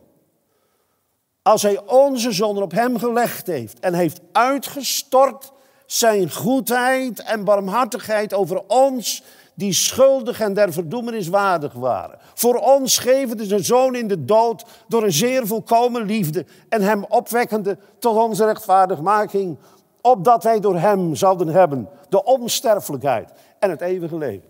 Als 1.41 1.61
hij 1.61 1.81
onze 1.85 2.31
zonden 2.31 2.63
op 2.63 2.71
hem 2.71 2.97
gelegd 2.97 3.47
heeft 3.47 3.79
en 3.79 3.93
heeft 3.93 4.21
uitgestort 4.31 5.51
zijn 5.85 6.31
goedheid 6.31 7.19
en 7.23 7.43
barmhartigheid 7.43 8.33
over 8.33 8.63
ons 8.67 9.23
die 9.53 9.73
schuldig 9.73 10.39
en 10.39 10.53
der 10.53 10.73
verdoemenis 10.73 11.27
waardig 11.27 11.73
waren. 11.73 12.19
Voor 12.33 12.55
ons 12.55 12.97
gevende 12.97 13.45
zijn 13.45 13.63
zoon 13.63 13.95
in 13.95 14.07
de 14.07 14.25
dood 14.25 14.65
door 14.87 15.03
een 15.03 15.13
zeer 15.13 15.47
volkomen 15.47 16.05
liefde 16.05 16.45
en 16.69 16.81
hem 16.81 17.05
opwekkende 17.09 17.77
tot 17.99 18.17
onze 18.17 18.45
rechtvaardigmaking, 18.45 19.57
opdat 20.01 20.43
wij 20.43 20.59
door 20.59 20.77
hem 20.77 21.15
zouden 21.15 21.47
hebben 21.47 21.89
de 22.09 22.23
onsterfelijkheid 22.23 23.31
en 23.59 23.69
het 23.69 23.81
eeuwige 23.81 24.17
leven. 24.17 24.49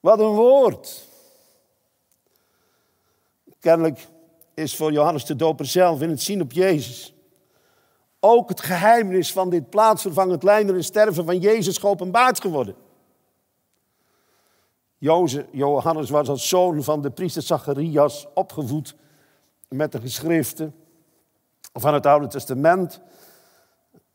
Wat 0.00 0.18
een 0.18 0.34
woord. 0.34 1.14
Kennelijk 3.60 4.06
is 4.54 4.76
voor 4.76 4.92
Johannes 4.92 5.24
de 5.24 5.36
Doper 5.36 5.66
zelf 5.66 6.02
in 6.02 6.10
het 6.10 6.22
zien 6.22 6.40
op 6.40 6.52
Jezus 6.52 7.16
ook 8.20 8.48
het 8.48 8.60
geheimnis 8.60 9.32
van 9.32 9.50
dit 9.50 9.70
plaatsvervangend 9.70 10.42
lijden 10.42 10.74
en 10.74 10.84
sterven 10.84 11.24
van 11.24 11.38
Jezus 11.38 11.78
geopenbaard 11.78 12.40
geworden. 12.40 12.74
Johannes 15.52 16.10
was 16.10 16.28
als 16.28 16.48
zoon 16.48 16.82
van 16.82 17.02
de 17.02 17.10
priester 17.10 17.42
Zacharias 17.42 18.26
opgevoed 18.34 18.96
met 19.68 19.92
de 19.92 20.00
geschriften 20.00 20.74
van 21.72 21.94
het 21.94 22.06
Oude 22.06 22.26
Testament. 22.26 23.00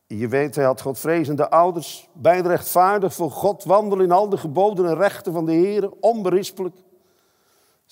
Je 0.06 0.28
weet, 0.28 0.54
hij 0.54 0.64
had 0.64 0.80
godvrezende 0.80 1.50
ouders, 1.50 2.08
beide 2.12 2.48
rechtvaardig 2.48 3.14
voor 3.14 3.30
God, 3.30 3.64
wandelen 3.64 4.04
in 4.04 4.12
al 4.12 4.28
de 4.28 4.36
geboden 4.36 4.86
en 4.86 4.96
rechten 4.96 5.32
van 5.32 5.44
de 5.44 5.52
Heer, 5.52 5.90
onberispelijk. 6.00 6.76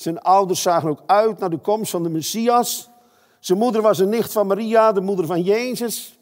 Zijn 0.01 0.21
ouders 0.21 0.63
zagen 0.63 0.89
ook 0.89 1.03
uit 1.07 1.39
naar 1.39 1.51
de 1.51 1.59
komst 1.59 1.91
van 1.91 2.03
de 2.03 2.09
Messias. 2.09 2.91
Zijn 3.39 3.59
moeder 3.59 3.83
was 3.83 3.99
een 3.99 4.09
nicht 4.09 4.33
van 4.33 4.47
Maria, 4.47 4.93
de 4.93 5.01
moeder 5.01 5.27
van 5.27 5.43
Jezus. 5.43 6.19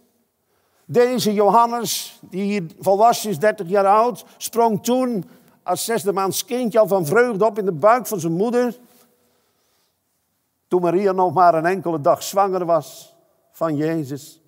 Deze 0.84 1.34
Johannes, 1.34 2.18
die 2.20 2.42
hier 2.42 2.66
volwassen 2.78 3.30
is, 3.30 3.38
30 3.38 3.68
jaar 3.68 3.86
oud, 3.86 4.24
sprong 4.36 4.84
toen 4.84 5.30
als 5.62 5.84
zesde 5.84 6.12
maands 6.12 6.44
kindje 6.44 6.78
al 6.78 6.86
van 6.86 7.06
vreugde 7.06 7.44
op 7.44 7.58
in 7.58 7.64
de 7.64 7.72
buik 7.72 8.06
van 8.06 8.20
zijn 8.20 8.32
moeder. 8.32 8.78
Toen 10.68 10.82
Maria 10.82 11.12
nog 11.12 11.32
maar 11.32 11.54
een 11.54 11.66
enkele 11.66 12.00
dag 12.00 12.22
zwanger 12.22 12.64
was 12.64 13.14
van 13.50 13.76
Jezus. 13.76 14.40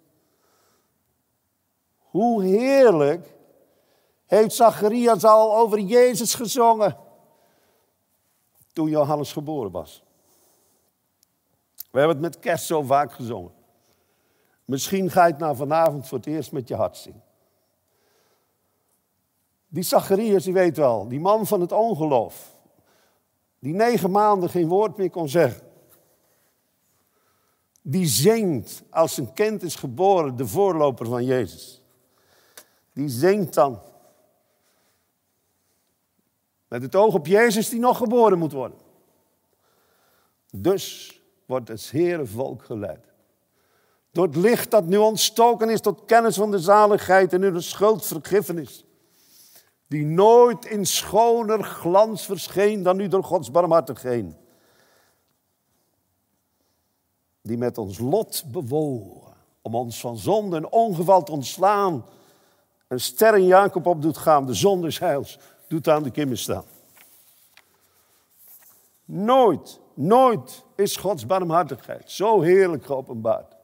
Hoe 1.98 2.44
heerlijk 2.44 3.34
heeft 4.26 4.54
Zacharias 4.54 5.24
al 5.24 5.56
over 5.56 5.78
Jezus 5.78 6.34
gezongen 6.34 7.08
toen 8.72 8.88
Johannes 8.88 9.32
geboren 9.32 9.70
was. 9.70 10.02
We 11.90 11.98
hebben 11.98 12.16
het 12.16 12.32
met 12.34 12.38
kerst 12.38 12.66
zo 12.66 12.82
vaak 12.82 13.12
gezongen. 13.12 13.52
Misschien 14.64 15.10
ga 15.10 15.24
je 15.24 15.32
het 15.32 15.40
nou 15.40 15.56
vanavond 15.56 16.08
voor 16.08 16.18
het 16.18 16.26
eerst 16.26 16.52
met 16.52 16.68
je 16.68 16.74
hart 16.74 16.96
zien. 16.96 17.20
Die 19.68 19.82
Zacharias, 19.82 20.44
die 20.44 20.52
weet 20.52 20.76
wel, 20.76 21.08
die 21.08 21.20
man 21.20 21.46
van 21.46 21.60
het 21.60 21.72
ongeloof. 21.72 22.58
Die 23.58 23.74
negen 23.74 24.10
maanden 24.10 24.50
geen 24.50 24.68
woord 24.68 24.96
meer 24.96 25.10
kon 25.10 25.28
zeggen. 25.28 25.68
Die 27.82 28.06
zingt 28.06 28.82
als 28.90 29.16
een 29.16 29.32
kind 29.32 29.62
is 29.62 29.74
geboren, 29.74 30.36
de 30.36 30.46
voorloper 30.46 31.06
van 31.06 31.24
Jezus. 31.24 31.82
Die 32.92 33.08
zingt 33.08 33.54
dan. 33.54 33.80
Met 36.70 36.82
het 36.82 36.96
oog 36.96 37.14
op 37.14 37.26
Jezus 37.26 37.68
die 37.68 37.80
nog 37.80 37.96
geboren 37.96 38.38
moet 38.38 38.52
worden. 38.52 38.78
Dus 40.50 41.14
wordt 41.46 41.68
het 41.68 41.90
Heere 41.90 42.26
volk 42.26 42.64
geleid. 42.64 43.06
Door 44.12 44.26
het 44.26 44.36
licht 44.36 44.70
dat 44.70 44.84
nu 44.84 44.96
ontstoken 44.96 45.68
is 45.68 45.80
tot 45.80 46.04
kennis 46.04 46.36
van 46.36 46.50
de 46.50 46.58
zaligheid 46.58 47.32
en 47.32 47.42
in 47.42 47.52
de 47.52 47.60
schuldvergiffenis 47.60 48.84
die 49.90 50.04
nooit 50.04 50.64
in 50.64 50.86
schoner 50.86 51.64
glans 51.64 52.24
verscheen 52.24 52.82
dan 52.82 52.96
nu 52.96 53.08
door 53.08 53.24
Gods 53.24 53.50
barmhartigheid. 53.50 54.34
Die 57.42 57.58
met 57.58 57.78
ons 57.78 57.98
lot 57.98 58.44
bewogen, 58.46 59.32
om 59.62 59.74
ons 59.74 60.00
van 60.00 60.16
zonde 60.16 60.56
en 60.56 60.72
ongeval 60.72 61.22
te 61.22 61.32
ontslaan. 61.32 62.04
Een 62.88 63.00
ster 63.00 63.36
in 63.36 63.46
Jacob 63.46 63.86
op 63.86 64.02
doet 64.02 64.16
gaan, 64.16 64.46
de 64.46 64.54
zon 64.54 64.80
des 64.80 64.98
heils, 64.98 65.38
doet 65.70 65.88
aan 65.88 66.02
de 66.02 66.10
kimmen 66.10 66.38
staan. 66.38 66.64
Nooit, 69.04 69.80
nooit 69.94 70.64
is 70.76 70.96
Gods 70.96 71.26
barmhartigheid 71.26 72.10
zo 72.10 72.40
heerlijk 72.40 72.86
geopenbaard. 72.86 73.56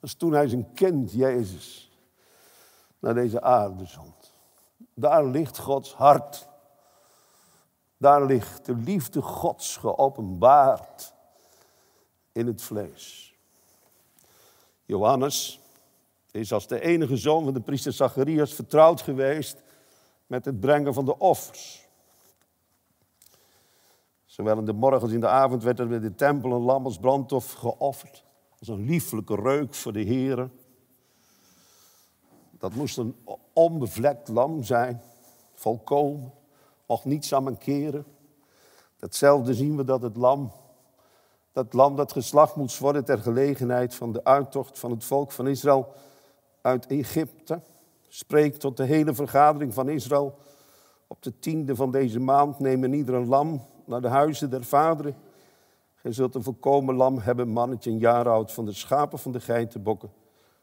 Als 0.00 0.14
toen 0.14 0.32
hij 0.32 0.48
zijn 0.48 0.72
kind, 0.74 1.12
Jezus, 1.12 1.90
naar 2.98 3.14
deze 3.14 3.42
aarde 3.42 3.86
zond. 3.86 4.32
Daar 4.94 5.24
ligt 5.24 5.58
Gods 5.58 5.94
hart. 5.94 6.48
Daar 7.96 8.24
ligt 8.24 8.64
de 8.64 8.76
liefde 8.76 9.22
Gods 9.22 9.76
geopenbaard 9.76 11.12
in 12.32 12.46
het 12.46 12.62
vlees. 12.62 13.34
Johannes 14.84 15.60
is 16.30 16.52
als 16.52 16.66
de 16.66 16.80
enige 16.80 17.16
zoon 17.16 17.44
van 17.44 17.54
de 17.54 17.60
priester 17.60 17.92
Zacharias 17.92 18.54
vertrouwd 18.54 19.00
geweest 19.00 19.64
met 20.26 20.44
het 20.44 20.60
brengen 20.60 20.94
van 20.94 21.04
de 21.04 21.18
offers. 21.18 21.88
Zowel 24.24 24.58
in 24.58 24.64
de 24.64 24.72
morgen 24.72 25.00
als 25.00 25.12
in 25.12 25.20
de 25.20 25.28
avond 25.28 25.62
werd 25.62 25.78
er 25.78 25.92
in 25.92 26.00
de 26.00 26.14
tempel 26.14 26.52
een 26.52 26.62
lam 26.62 26.84
als 26.84 26.98
brandhof 26.98 27.52
geofferd. 27.52 28.24
Als 28.58 28.68
een 28.68 28.84
lieflijke 28.84 29.34
reuk 29.34 29.74
voor 29.74 29.92
de 29.92 30.00
Heer. 30.00 30.50
Dat 32.58 32.74
moest 32.74 32.98
een 32.98 33.16
onbevlekt 33.52 34.28
lam 34.28 34.62
zijn, 34.62 35.02
volkomen, 35.54 36.32
mocht 36.86 37.04
niets 37.04 37.34
aan 37.34 37.42
mankeren. 37.42 38.04
Datzelfde 38.98 39.54
zien 39.54 39.76
we 39.76 39.84
dat 39.84 40.02
het 40.02 40.16
lam, 40.16 40.52
dat 41.52 41.72
lam 41.72 41.96
dat 41.96 42.12
geslacht 42.12 42.56
moest 42.56 42.78
worden 42.78 43.04
ter 43.04 43.18
gelegenheid 43.18 43.94
van 43.94 44.12
de 44.12 44.24
uittocht 44.24 44.78
van 44.78 44.90
het 44.90 45.04
volk 45.04 45.32
van 45.32 45.48
Israël 45.48 45.92
uit 46.60 46.86
Egypte, 46.86 47.60
spreekt 48.16 48.60
tot 48.60 48.76
de 48.76 48.84
hele 48.84 49.14
vergadering 49.14 49.74
van 49.74 49.88
Israël. 49.88 50.38
Op 51.06 51.22
de 51.22 51.38
tiende 51.38 51.76
van 51.76 51.90
deze 51.90 52.20
maand 52.20 52.58
nemen 52.58 52.92
ieder 52.92 53.14
een 53.14 53.26
lam 53.26 53.66
naar 53.84 54.00
de 54.00 54.08
huizen 54.08 54.50
der 54.50 54.64
vaderen. 54.64 55.16
Gij 55.94 56.12
zult 56.12 56.34
een 56.34 56.42
volkomen 56.42 56.94
lam 56.94 57.18
hebben, 57.18 57.48
mannetje 57.48 57.90
een 57.90 57.98
jaar 57.98 58.28
oud, 58.28 58.52
van 58.52 58.64
de 58.64 58.72
schapen 58.72 59.18
van 59.18 59.32
de 59.32 59.40
geitenbokken 59.40 60.12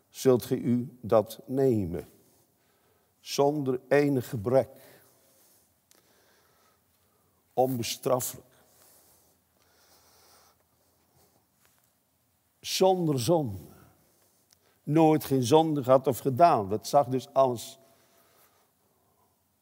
zult 0.09 0.43
ge 0.43 0.57
u 0.57 0.97
dat 1.01 1.39
nemen. 1.45 2.07
Zonder 3.19 3.79
enig 3.87 4.29
gebrek. 4.29 4.69
Onbestraffelijk. 7.53 8.47
Zonder 12.59 13.19
zonde. 13.19 13.72
Nooit 14.83 15.23
geen 15.23 15.43
zonde 15.43 15.83
gehad 15.83 16.07
of 16.07 16.19
gedaan. 16.19 16.69
Dat 16.69 16.87
zag 16.87 17.07
dus 17.07 17.33
alles 17.33 17.79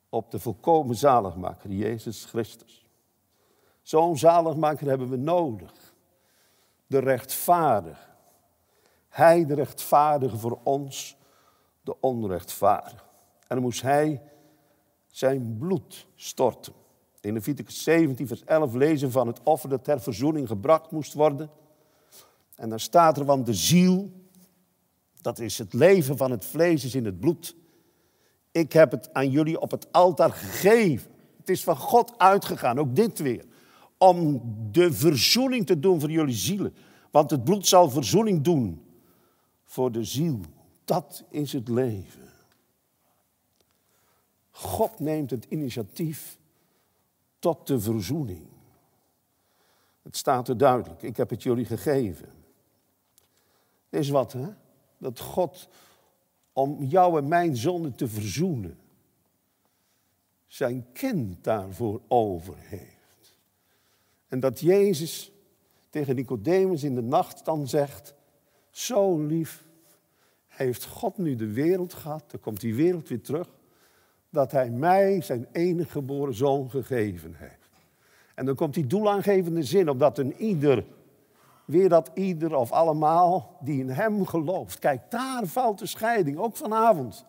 op 0.10 0.32
de 0.32 0.40
volkomen 0.40 0.96
zaligmaker, 0.96 1.72
Jezus 1.72 2.26
Christus. 2.26 2.86
Zo'n 3.82 4.18
zaligmaker 4.18 4.88
hebben 4.88 5.10
we 5.10 5.18
nodig. 5.18 5.94
De 6.88 7.00
rechtvaardige 7.00 8.10
hij 9.12 9.46
de 9.46 9.54
rechtvaardige 9.54 10.38
voor 10.38 10.60
ons, 10.64 11.18
de 11.82 12.00
onrechtvaardige. 12.00 13.04
En 13.40 13.56
dan 13.56 13.62
moest 13.62 13.82
hij 13.82 14.22
zijn 15.08 15.58
bloed 15.58 16.08
storten. 16.16 16.74
In 17.22 17.34
Leviticus 17.34 17.84
17, 17.84 18.28
vers 18.28 18.44
11 18.44 18.74
lezen 18.74 19.12
van 19.12 19.28
het 19.28 19.40
offer 19.44 19.70
dat 19.70 19.84
ter 19.84 20.02
verzoening 20.02 20.48
gebracht 20.48 20.92
moest 20.92 21.14
worden. 21.14 21.50
En 22.56 22.70
dan 22.70 22.80
staat 22.80 23.18
er, 23.18 23.26
van 23.26 23.44
de 23.44 23.54
ziel, 23.54 24.12
dat 25.22 25.40
is 25.40 25.58
het 25.58 25.74
leven 25.74 26.18
van 26.18 26.32
het 26.32 26.46
vlees, 26.46 26.86
is 26.86 26.96
in 26.96 27.06
het 27.06 27.20
bloed. 27.20 27.56
Ik 28.52 28.74
heb 28.74 28.92
het 28.92 29.14
aan 29.14 29.30
jullie 29.30 29.60
op 29.60 29.72
het 29.72 29.92
altaar 29.92 30.32
gegeven. 30.32 31.12
Het 31.38 31.50
is 31.50 31.64
van 31.64 31.78
God 31.78 32.18
uitgegaan, 32.18 32.80
ook 32.80 32.96
dit 32.96 33.20
weer. 33.20 33.46
Om 33.98 34.42
de 34.72 34.94
verzoening 34.94 35.66
te 35.66 35.80
doen 35.80 36.00
voor 36.00 36.12
jullie 36.12 36.36
zielen. 36.36 36.74
Want 37.12 37.32
het 37.32 37.44
bloed 37.44 37.68
zal 37.68 37.90
verzoening 37.90 38.42
doen 38.42 38.86
voor 39.64 39.92
de 39.92 40.04
ziel. 40.04 40.40
Dat 40.86 41.24
is 41.30 41.54
het 41.54 41.68
leven. 41.68 42.30
God 44.52 45.00
neemt 45.00 45.30
het 45.30 45.46
initiatief 45.50 46.38
tot 47.40 47.68
de 47.68 47.80
verzoening. 47.80 48.48
Het 50.02 50.18
staat 50.18 50.48
er 50.48 50.58
duidelijk. 50.58 51.02
Ik 51.02 51.18
heb 51.18 51.30
het 51.30 51.44
jullie 51.44 51.66
gegeven. 51.66 52.30
Is 53.90 54.10
wat, 54.10 54.34
hè? 54.34 54.48
Dat 55.02 55.20
God 55.20 55.68
om 56.54 56.84
jou 56.84 57.18
en 57.18 57.28
mijn 57.28 57.58
zonde 57.58 57.92
te 57.92 58.08
verzoenen, 58.08 58.78
zijn 60.48 60.86
kind 60.94 61.44
daarvoor 61.44 62.02
over 62.08 62.54
heeft. 62.58 63.36
En 64.28 64.40
dat 64.40 64.60
Jezus 64.60 65.32
tegen 65.90 66.16
Nicodemus 66.16 66.84
in 66.84 66.96
de 66.96 67.02
nacht 67.02 67.46
dan 67.46 67.68
zegt, 67.68 68.14
zo 68.70 69.20
lief 69.20 69.64
heeft 70.48 70.86
God 70.86 71.18
nu 71.18 71.36
de 71.36 71.52
wereld 71.52 71.94
gehad, 71.94 72.24
dan 72.32 72.40
komt 72.40 72.60
die 72.60 72.76
wereld 72.76 73.10
weer 73.10 73.22
terug, 73.22 73.48
dat 74.30 74.52
hij 74.52 74.70
mij 74.70 75.22
zijn 75.22 75.48
enige 75.52 75.90
geboren 75.92 76.34
zoon 76.34 76.70
gegeven 76.70 77.34
heeft. 77.36 77.70
En 78.36 78.46
dan 78.46 78.56
komt 78.56 78.74
die 78.74 78.88
doelaangevende 78.88 79.64
zin, 79.64 79.90
omdat 79.90 80.18
een 80.18 80.36
ieder, 80.38 80.86
weer 81.72 81.90
dat 81.90 82.10
ieder 82.14 82.56
of 82.56 82.72
allemaal, 82.72 83.58
die 83.60 83.80
in 83.80 83.90
hem 83.90 84.26
gelooft. 84.26 84.80
Kijk, 84.80 85.02
daar 85.10 85.46
valt 85.46 85.80
de 85.80 85.86
scheiding, 85.86 86.38
ook 86.38 86.58
vanavond. 86.58 87.26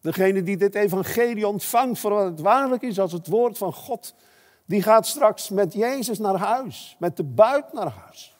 Degene 0.00 0.42
die 0.42 0.56
dit 0.56 0.74
evangelie 0.74 1.46
ontvangt 1.46 1.98
voor 1.98 2.10
wat 2.10 2.24
het 2.24 2.40
waarlijk 2.40 2.82
is 2.82 3.00
als 3.00 3.12
het 3.12 3.26
woord 3.26 3.58
van 3.58 3.72
God, 3.72 4.14
die 4.64 4.82
gaat 4.82 5.06
straks 5.06 5.48
met 5.48 5.72
Jezus 5.72 6.18
naar 6.18 6.36
huis, 6.36 6.96
met 6.98 7.16
de 7.16 7.24
buit 7.24 7.72
naar 7.72 7.92
huis. 8.04 8.36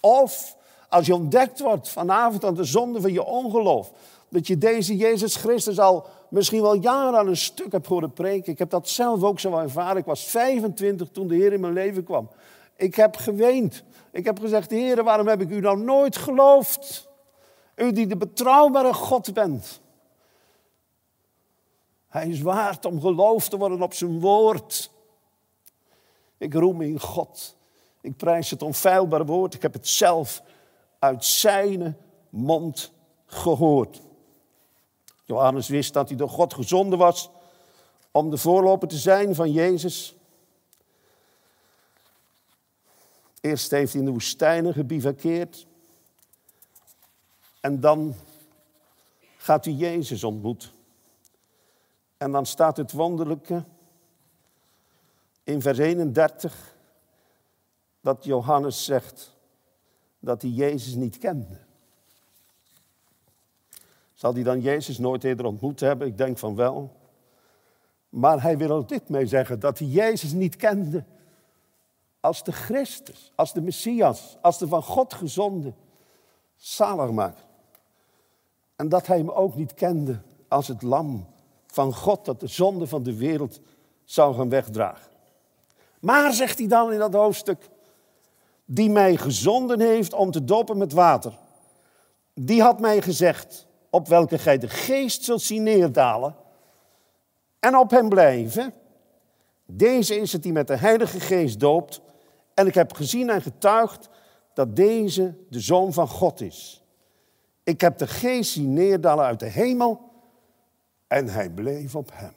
Of 0.00 0.56
als 0.88 1.06
je 1.06 1.14
ontdekt 1.14 1.60
wordt 1.60 1.88
vanavond 1.88 2.44
aan 2.44 2.54
de 2.54 2.64
zonde 2.64 3.00
van 3.00 3.12
je 3.12 3.24
ongeloof, 3.24 3.92
dat 4.28 4.46
je 4.46 4.58
deze 4.58 4.96
Jezus 4.96 5.36
Christus 5.36 5.78
al 5.78 6.06
misschien 6.28 6.62
wel 6.62 6.74
jaren 6.74 7.18
aan 7.18 7.28
een 7.28 7.36
stuk 7.36 7.72
hebt 7.72 7.86
horen 7.86 8.12
preken. 8.12 8.52
Ik 8.52 8.58
heb 8.58 8.70
dat 8.70 8.88
zelf 8.88 9.22
ook 9.22 9.40
zo 9.40 9.58
ervaren. 9.58 9.96
Ik 9.96 10.04
was 10.04 10.24
25 10.24 11.08
toen 11.12 11.28
de 11.28 11.34
Heer 11.34 11.52
in 11.52 11.60
mijn 11.60 11.72
leven 11.72 12.04
kwam. 12.04 12.28
Ik 12.80 12.94
heb 12.94 13.16
geweend. 13.16 13.82
Ik 14.12 14.24
heb 14.24 14.38
gezegd, 14.38 14.70
Heer, 14.70 15.04
waarom 15.04 15.26
heb 15.26 15.40
ik 15.40 15.50
u 15.50 15.60
nou 15.60 15.78
nooit 15.78 16.16
geloofd? 16.16 17.08
U 17.76 17.92
die 17.92 18.06
de 18.06 18.16
betrouwbare 18.16 18.94
God 18.94 19.34
bent. 19.34 19.80
Hij 22.08 22.28
is 22.28 22.40
waard 22.40 22.84
om 22.84 23.00
geloofd 23.00 23.50
te 23.50 23.56
worden 23.56 23.82
op 23.82 23.94
zijn 23.94 24.20
woord. 24.20 24.90
Ik 26.38 26.54
roem 26.54 26.80
in 26.80 27.00
God. 27.00 27.56
Ik 28.00 28.16
prijs 28.16 28.50
het 28.50 28.62
onfeilbare 28.62 29.24
woord. 29.24 29.54
Ik 29.54 29.62
heb 29.62 29.72
het 29.72 29.88
zelf 29.88 30.42
uit 30.98 31.24
zijn 31.24 31.96
mond 32.28 32.92
gehoord. 33.26 34.00
Johannes 35.24 35.68
wist 35.68 35.92
dat 35.92 36.08
hij 36.08 36.16
door 36.16 36.28
God 36.28 36.54
gezonden 36.54 36.98
was 36.98 37.30
om 38.10 38.30
de 38.30 38.36
voorloper 38.36 38.88
te 38.88 38.98
zijn 38.98 39.34
van 39.34 39.52
Jezus. 39.52 40.14
Eerst 43.40 43.70
heeft 43.70 43.92
hij 43.92 44.00
in 44.00 44.06
de 44.06 44.12
woestijnen 44.12 44.72
gebivakkeerd. 44.72 45.66
En 47.60 47.80
dan 47.80 48.14
gaat 49.36 49.64
hij 49.64 49.74
Jezus 49.74 50.24
ontmoeten. 50.24 50.70
En 52.16 52.32
dan 52.32 52.46
staat 52.46 52.76
het 52.76 52.92
wonderlijke 52.92 53.64
in 55.44 55.62
vers 55.62 55.78
31 55.78 56.74
dat 58.00 58.24
Johannes 58.24 58.84
zegt 58.84 59.36
dat 60.18 60.42
hij 60.42 60.50
Jezus 60.50 60.94
niet 60.94 61.18
kende. 61.18 61.58
Zal 64.14 64.34
hij 64.34 64.42
dan 64.42 64.60
Jezus 64.60 64.98
nooit 64.98 65.24
eerder 65.24 65.46
ontmoet 65.46 65.80
hebben? 65.80 66.06
Ik 66.06 66.16
denk 66.16 66.38
van 66.38 66.54
wel. 66.54 66.96
Maar 68.08 68.42
hij 68.42 68.58
wil 68.58 68.76
er 68.78 68.86
dit 68.86 69.08
mee 69.08 69.26
zeggen, 69.26 69.60
dat 69.60 69.78
hij 69.78 69.88
Jezus 69.88 70.32
niet 70.32 70.56
kende 70.56 71.04
als 72.20 72.44
de 72.44 72.52
Christus, 72.52 73.32
als 73.34 73.52
de 73.52 73.60
Messias, 73.60 74.36
als 74.40 74.58
de 74.58 74.66
van 74.66 74.82
God 74.82 75.14
gezonde 75.14 75.72
zaligmaker. 76.56 77.44
En 78.76 78.88
dat 78.88 79.06
hij 79.06 79.18
hem 79.18 79.30
ook 79.30 79.54
niet 79.54 79.74
kende 79.74 80.20
als 80.48 80.68
het 80.68 80.82
lam 80.82 81.26
van 81.66 81.94
God 81.94 82.24
dat 82.24 82.40
de 82.40 82.46
zonde 82.46 82.86
van 82.86 83.02
de 83.02 83.16
wereld 83.16 83.60
zou 84.04 84.34
gaan 84.34 84.48
wegdragen. 84.48 85.10
Maar, 86.00 86.32
zegt 86.32 86.58
hij 86.58 86.68
dan 86.68 86.92
in 86.92 86.98
dat 86.98 87.14
hoofdstuk, 87.14 87.68
die 88.64 88.90
mij 88.90 89.16
gezonden 89.16 89.80
heeft 89.80 90.12
om 90.12 90.30
te 90.30 90.44
dopen 90.44 90.78
met 90.78 90.92
water, 90.92 91.38
die 92.34 92.62
had 92.62 92.80
mij 92.80 93.02
gezegd, 93.02 93.66
op 93.90 94.08
welke 94.08 94.38
gij 94.38 94.58
de 94.58 94.68
geest 94.68 95.24
zult 95.24 95.42
zien 95.42 95.62
neerdalen 95.62 96.36
en 97.58 97.76
op 97.76 97.90
hem 97.90 98.08
blijven. 98.08 98.74
Deze 99.66 100.20
is 100.20 100.32
het 100.32 100.42
die 100.42 100.52
met 100.52 100.66
de 100.66 100.76
Heilige 100.76 101.20
Geest 101.20 101.60
doopt. 101.60 102.00
En 102.60 102.66
ik 102.66 102.74
heb 102.74 102.92
gezien 102.92 103.30
en 103.30 103.42
getuigd 103.42 104.08
dat 104.54 104.76
deze 104.76 105.34
de 105.48 105.60
Zoon 105.60 105.92
van 105.92 106.08
God 106.08 106.40
is. 106.40 106.82
Ik 107.62 107.80
heb 107.80 107.98
de 107.98 108.06
Geest 108.06 108.50
zien 108.50 108.72
neerdalen 108.72 109.24
uit 109.24 109.40
de 109.40 109.46
hemel 109.46 110.10
en 111.06 111.28
hij 111.28 111.50
bleef 111.50 111.94
op 111.94 112.10
hem. 112.12 112.32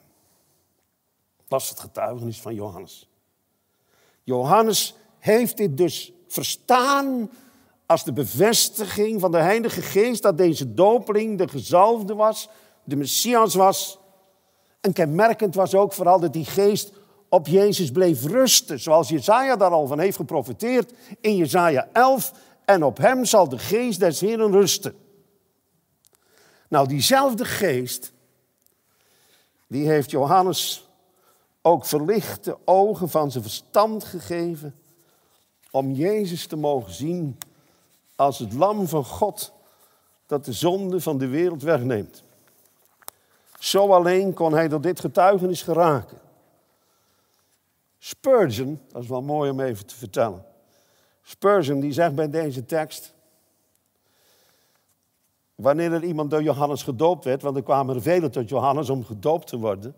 Dat 1.48 1.68
het 1.68 1.80
getuigenis 1.80 2.40
van 2.40 2.54
Johannes. 2.54 3.10
Johannes 4.22 4.94
heeft 5.18 5.56
dit 5.56 5.76
dus 5.76 6.12
verstaan 6.26 7.30
als 7.86 8.04
de 8.04 8.12
bevestiging 8.12 9.20
van 9.20 9.30
de 9.30 9.38
Heilige 9.38 9.82
Geest 9.82 10.22
dat 10.22 10.38
deze 10.38 10.74
dopeling 10.74 11.38
de 11.38 11.48
gezalfde 11.48 12.14
was, 12.14 12.48
de 12.84 12.96
Messias 12.96 13.54
was. 13.54 13.98
En 14.80 14.92
kenmerkend 14.92 15.54
was 15.54 15.74
ook 15.74 15.92
vooral 15.92 16.20
dat 16.20 16.32
die 16.32 16.44
geest 16.44 16.92
op 17.34 17.46
Jezus 17.46 17.90
bleef 17.90 18.24
rusten, 18.24 18.80
zoals 18.80 19.08
Jezaja 19.08 19.56
daar 19.56 19.70
al 19.70 19.86
van 19.86 19.98
heeft 19.98 20.16
geprofiteerd 20.16 20.92
in 21.20 21.36
Jezaja 21.36 21.88
11. 21.92 22.32
En 22.64 22.84
op 22.84 22.96
hem 22.96 23.24
zal 23.24 23.48
de 23.48 23.58
geest 23.58 24.00
des 24.00 24.20
Heren 24.20 24.52
rusten. 24.52 24.96
Nou, 26.68 26.88
diezelfde 26.88 27.44
geest, 27.44 28.12
die 29.66 29.88
heeft 29.88 30.10
Johannes 30.10 30.88
ook 31.62 31.86
verlichte 31.86 32.58
ogen 32.64 33.08
van 33.08 33.30
zijn 33.30 33.42
verstand 33.42 34.04
gegeven 34.04 34.74
om 35.70 35.92
Jezus 35.92 36.46
te 36.46 36.56
mogen 36.56 36.92
zien 36.92 37.38
als 38.16 38.38
het 38.38 38.52
lam 38.52 38.88
van 38.88 39.04
God 39.04 39.52
dat 40.26 40.44
de 40.44 40.52
zonde 40.52 41.00
van 41.00 41.18
de 41.18 41.26
wereld 41.26 41.62
wegneemt. 41.62 42.22
Zo 43.58 43.92
alleen 43.92 44.34
kon 44.34 44.52
hij 44.52 44.68
door 44.68 44.80
dit 44.80 45.00
getuigenis 45.00 45.62
geraken. 45.62 46.22
Spurgeon, 48.04 48.80
dat 48.88 49.02
is 49.02 49.08
wel 49.08 49.22
mooi 49.22 49.50
om 49.50 49.60
even 49.60 49.86
te 49.86 49.94
vertellen. 49.94 50.44
Spurgeon 51.22 51.80
die 51.80 51.92
zegt 51.92 52.14
bij 52.14 52.30
deze 52.30 52.64
tekst, 52.64 53.14
wanneer 55.54 55.92
er 55.92 56.04
iemand 56.04 56.30
door 56.30 56.42
Johannes 56.42 56.82
gedoopt 56.82 57.24
werd, 57.24 57.42
want 57.42 57.56
er 57.56 57.62
kwamen 57.62 57.94
er 57.94 58.02
velen 58.02 58.30
tot 58.30 58.48
Johannes 58.48 58.90
om 58.90 59.04
gedoopt 59.04 59.46
te 59.46 59.58
worden. 59.58 59.94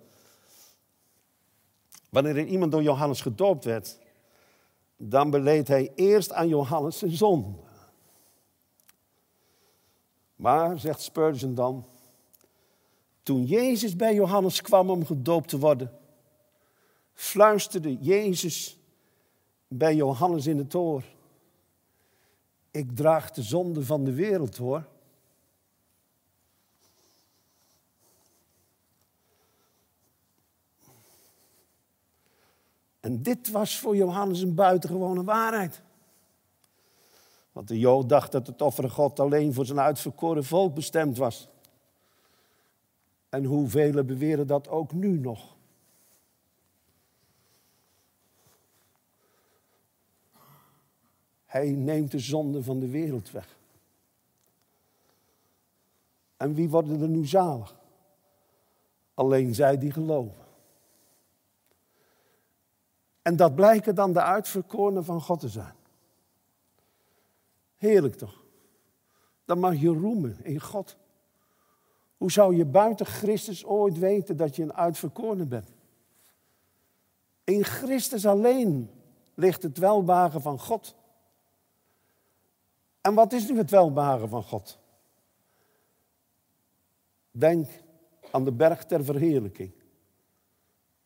Wanneer 2.11 2.37
er 2.37 2.47
iemand 2.47 2.73
door 2.73 2.83
Johannes 2.83 3.21
gedoopt 3.21 3.65
werd, 3.65 3.99
dan 4.97 5.31
beleed 5.31 5.69
hij 5.69 5.93
eerst 5.95 6.33
aan 6.33 6.49
Johannes 6.49 6.99
zijn 6.99 7.11
zonde. 7.13 7.59
Maar, 10.37 10.79
zegt 10.79 11.01
Spurgeon 11.01 11.55
dan, 11.55 11.87
toen 13.23 13.45
Jezus 13.45 13.97
bij 13.97 14.15
Johannes 14.15 14.61
kwam 14.61 14.91
om 14.91 15.07
gedoopt 15.07 15.49
te 15.49 15.59
worden, 15.59 16.05
fluisterde 17.17 17.97
Jezus 17.97 18.79
bij 19.69 19.95
Johannes 19.95 20.47
in 20.47 20.59
het 20.59 20.75
oor. 20.75 21.03
Ik 22.71 22.97
draag 22.97 23.31
de 23.31 23.43
zonde 23.43 23.85
van 23.85 24.05
de 24.05 24.13
wereld 24.13 24.57
hoor. 24.57 24.87
En 33.01 33.23
dit 33.23 33.51
was 33.51 33.79
voor 33.79 33.97
Johannes 33.97 34.41
een 34.41 34.55
buitengewone 34.55 35.25
waarheid. 35.25 35.83
Want 37.53 37.69
de 37.69 37.79
Jood 37.79 38.09
dacht 38.09 38.33
dat 38.33 38.47
het 38.47 38.63
offer 38.63 38.91
God 38.91 39.21
alleen 39.21 39.55
voor 39.55 39.67
zijn 39.67 39.81
uitverkoren 39.81 40.45
volk 40.45 40.75
bestemd 40.75 41.17
was. 41.17 41.49
En 43.29 43.45
hoeveel 43.45 44.05
beweren 44.05 44.47
dat 44.47 44.69
ook 44.69 44.93
nu 44.93 45.19
nog. 45.19 45.56
Hij 51.47 51.71
neemt 51.71 52.11
de 52.11 52.19
zonde 52.19 52.63
van 52.63 52.79
de 52.79 52.89
wereld 52.89 53.31
weg. 53.31 53.59
En 56.37 56.55
wie 56.55 56.69
worden 56.69 57.01
er 57.01 57.09
nu 57.09 57.27
zalig? 57.27 57.77
Alleen 59.15 59.55
zij 59.55 59.79
die 59.79 59.91
geloven. 59.91 60.45
En 63.23 63.37
dat 63.37 63.55
blijken 63.55 63.95
dan 63.95 64.13
de 64.13 64.23
uitverkorenen 64.23 65.05
van 65.05 65.21
God 65.21 65.41
te 65.41 65.49
zijn. 65.49 65.75
Heerlijk 67.77 68.15
toch? 68.15 68.45
Dan 69.45 69.59
mag 69.59 69.81
je 69.81 69.89
roemen 69.89 70.45
in 70.45 70.61
God. 70.61 70.97
Hoe 72.17 72.31
zou 72.31 72.57
je 72.57 72.65
buiten 72.65 73.07
Christus 73.07 73.65
ooit 73.65 73.99
weten 73.99 74.37
dat 74.37 74.57
je 74.57 74.63
een 74.63 74.75
uitverkorene 74.75 75.47
bent? 75.47 75.73
In 77.45 77.65
Christus 77.65 78.27
alleen 78.27 78.91
ligt 79.35 79.63
het 79.63 79.79
welbagen 79.79 80.43
van 80.43 80.59
God. 80.59 80.95
En 83.07 83.15
wat 83.15 83.33
is 83.33 83.49
nu 83.49 83.57
het 83.57 83.71
welbagen 83.71 84.29
van 84.29 84.43
God? 84.43 84.79
Denk 87.31 87.69
aan 88.31 88.45
de 88.45 88.53
berg 88.53 88.85
ter 88.85 89.05
verheerlijking. 89.05 89.73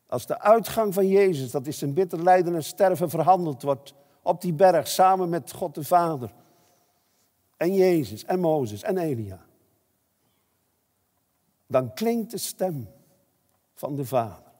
Als 0.07 0.25
de 0.25 0.39
uitgang 0.39 0.93
van 0.93 1.07
Jezus, 1.07 1.51
dat 1.51 1.67
is 1.67 1.77
zijn 1.77 1.93
bitter 1.93 2.23
lijden 2.23 2.55
en 2.55 2.63
sterven, 2.63 3.09
verhandeld 3.09 3.61
wordt 3.61 3.93
op 4.21 4.41
die 4.41 4.53
berg 4.53 4.87
samen 4.87 5.29
met 5.29 5.51
God 5.51 5.75
de 5.75 5.83
Vader. 5.83 6.33
En 7.57 7.73
Jezus 7.73 8.25
en 8.25 8.39
Mozes 8.39 8.83
en 8.83 8.97
Elia. 8.97 9.45
Dan 11.67 11.93
klinkt 11.93 12.31
de 12.31 12.37
stem 12.37 12.89
van 13.73 13.95
de 13.95 14.05
Vader. 14.05 14.51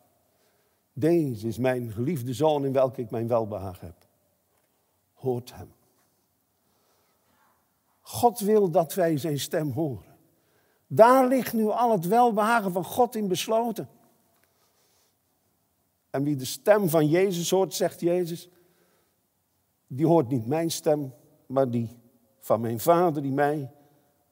Deze 0.93 1.47
is 1.47 1.58
mijn 1.58 1.91
geliefde 1.91 2.34
zoon 2.34 2.65
in 2.65 2.73
welke 2.73 3.01
ik 3.01 3.12
mijn 3.12 3.27
welbehagen 3.27 3.88
heb. 3.88 4.08
Hoort 5.13 5.56
hem. 5.56 5.71
God 8.12 8.39
wil 8.39 8.71
dat 8.71 8.93
wij 8.93 9.17
zijn 9.17 9.39
stem 9.39 9.71
horen. 9.71 10.17
Daar 10.88 11.28
ligt 11.28 11.54
nu 11.54 11.67
al 11.67 11.91
het 11.91 12.08
welbehagen 12.08 12.71
van 12.71 12.84
God 12.84 13.15
in 13.15 13.28
besloten. 13.28 13.89
En 16.10 16.24
wie 16.24 16.36
de 16.36 16.45
stem 16.45 16.89
van 16.89 17.08
Jezus 17.08 17.50
hoort, 17.50 17.74
zegt 17.74 18.00
Jezus, 18.00 18.50
die 19.88 20.06
hoort 20.06 20.30
niet 20.30 20.47
mijn 20.47 20.71
stem, 20.71 21.13
maar 21.45 21.69
die 21.69 21.89
van 22.39 22.62
mijn 22.62 22.80
Vader 22.80 23.21
die 23.21 23.32
mij 23.32 23.71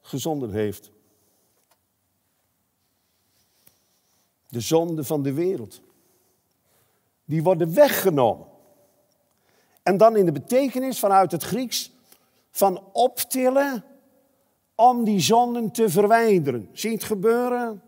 gezonden 0.02 0.52
heeft. 0.52 0.92
De 4.48 4.60
zonde 4.62 5.04
van 5.04 5.24
de 5.24 5.34
wereld. 5.34 5.82
Die 7.26 7.44
worden 7.44 7.74
weggenomen. 7.74 8.48
En 9.84 9.98
dan 9.98 10.18
in 10.18 10.26
de 10.26 10.32
betekenis 10.32 11.00
vanuit 11.00 11.32
het 11.32 11.44
Grieks 11.44 11.98
van 12.60 12.84
optillen 12.92 13.84
om 14.76 15.04
die 15.04 15.20
zonden 15.20 15.72
te 15.72 15.90
verwijderen. 15.90 16.70
Zie 16.74 16.90
je 16.90 16.96
het 16.96 17.06
gebeuren? 17.06 17.82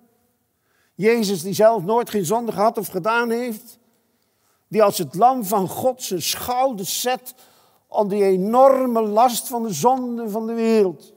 Jezus 0.95 1.41
die 1.41 1.53
zelf 1.53 1.83
nooit 1.83 2.09
geen 2.09 2.25
zonde 2.25 2.51
gehad 2.51 2.77
of 2.77 2.87
gedaan 2.87 3.29
heeft. 3.29 3.79
Die 4.67 4.83
als 4.83 4.97
het 4.97 5.15
lam 5.15 5.43
van 5.43 5.67
God 5.67 6.01
zijn 6.01 6.21
schouders 6.21 7.01
zet 7.01 7.35
om 7.87 8.07
die 8.07 8.23
enorme 8.23 9.01
last 9.01 9.47
van 9.47 9.63
de 9.63 9.73
zonde 9.73 10.29
van 10.29 10.47
de 10.47 10.53
wereld. 10.53 11.13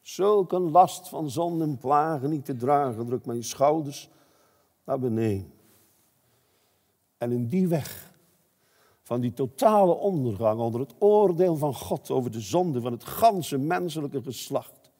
Zulke 0.00 0.58
last 0.58 1.08
van 1.08 1.30
zonde 1.30 1.64
en 1.64 1.78
plagen 1.78 2.30
niet 2.30 2.44
te 2.44 2.56
dragen, 2.56 3.06
druk 3.06 3.26
mijn 3.26 3.44
schouders 3.44 4.10
naar 4.84 4.98
beneden. 4.98 5.52
En 7.18 7.32
in 7.32 7.48
die 7.48 7.68
weg 7.68 8.07
van 9.08 9.20
die 9.20 9.32
totale 9.32 9.92
ondergang 9.94 10.60
onder 10.60 10.80
het 10.80 10.94
oordeel 10.98 11.56
van 11.56 11.74
God 11.74 12.10
over 12.10 12.30
de 12.30 12.40
zonde 12.40 12.80
van 12.80 12.92
het 12.92 13.04
ganse 13.04 13.58
menselijke 13.58 14.22
geslacht, 14.22 14.90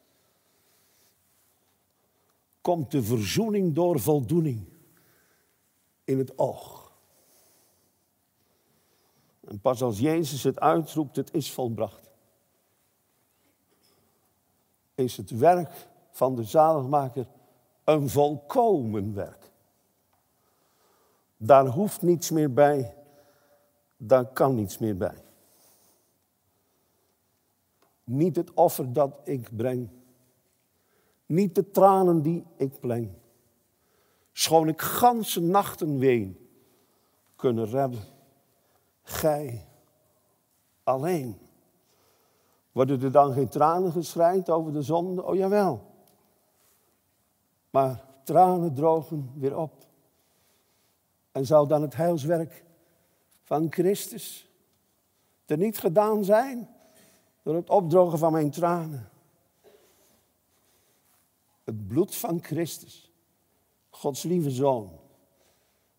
komt 2.61 2.91
de 2.91 3.03
verzoening 3.03 3.75
door 3.75 4.01
voldoening 4.01 4.65
in 6.05 6.19
het 6.19 6.39
oog. 6.39 6.93
En 9.41 9.61
pas 9.61 9.83
als 9.83 9.99
Jezus 9.99 10.43
het 10.43 10.61
uitroept, 10.61 11.17
het 11.17 11.35
is 11.35 11.53
volbracht, 11.53 12.11
is 14.95 15.17
het 15.17 15.31
werk 15.31 15.89
van 16.11 16.35
de 16.35 16.45
zaligmaker 16.45 17.27
een 17.85 18.09
volkomen 18.09 19.15
werk. 19.15 19.51
Daar 21.37 21.67
hoeft 21.67 22.03
niets 22.03 22.31
meer 22.31 22.53
bij, 22.53 22.98
daar 23.99 24.27
kan 24.27 24.55
niets 24.55 24.79
meer 24.79 24.97
bij. 24.97 25.23
Niet 28.05 28.37
het 28.37 28.55
offer 28.55 28.93
dat 28.93 29.21
ik 29.25 29.57
breng, 29.57 29.89
niet 31.27 31.55
de 31.55 31.71
tranen 31.71 32.23
die 32.23 32.45
ik 32.57 32.81
pleng, 32.81 33.11
schoon 34.33 34.69
ik 34.69 34.81
ganse 34.81 35.41
nachten 35.41 35.99
ween, 35.99 36.49
kunnen 37.37 37.67
redden. 37.67 38.03
Gij 39.03 39.67
alleen. 40.83 41.39
Worden 42.73 43.03
er 43.03 43.13
dan 43.13 43.33
geen 43.33 43.49
tranen 43.49 43.93
geschreid 43.93 44.51
over 44.51 44.73
de 44.73 44.83
zonde? 44.83 45.25
Oh 45.25 45.35
jawel. 45.35 45.87
Maar 47.71 48.05
tranen 48.25 48.75
drogen 48.75 49.33
weer 49.35 49.57
op. 49.57 49.73
En 51.33 51.47
zou 51.47 51.69
dan 51.69 51.83
het 51.83 51.97
heilswerk 51.97 52.65
van 53.49 53.73
Christus 53.73 54.49
er 55.47 55.57
niet 55.57 55.79
gedaan 55.79 56.25
zijn 56.25 56.69
door 57.43 57.55
het 57.55 57.71
opdrogen 57.71 58.19
van 58.19 58.33
mijn 58.33 58.51
tranen? 58.51 59.09
Het 61.65 61.87
bloed 61.87 62.15
van 62.15 62.43
Christus, 62.43 63.13
Gods 63.91 64.23
lieve 64.23 64.51
Zoon, 64.51 64.91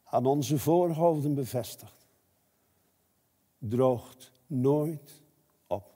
aan 0.03 0.25
onze 0.25 0.59
voorhoofden 0.59 1.33
bevestigd, 1.33 2.07
droogt 3.57 4.31
nooit 4.47 5.21
op. 5.67 5.91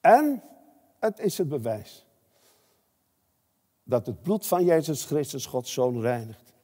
En 0.00 0.42
het 0.98 1.18
is 1.18 1.38
het 1.38 1.48
bewijs 1.48 2.06
dat 3.82 4.06
het 4.06 4.22
bloed 4.22 4.46
van 4.46 4.64
Jezus 4.64 5.04
Christus 5.04 5.46
Gods 5.46 5.72
Zoon 5.72 6.00
reinigt 6.00 6.54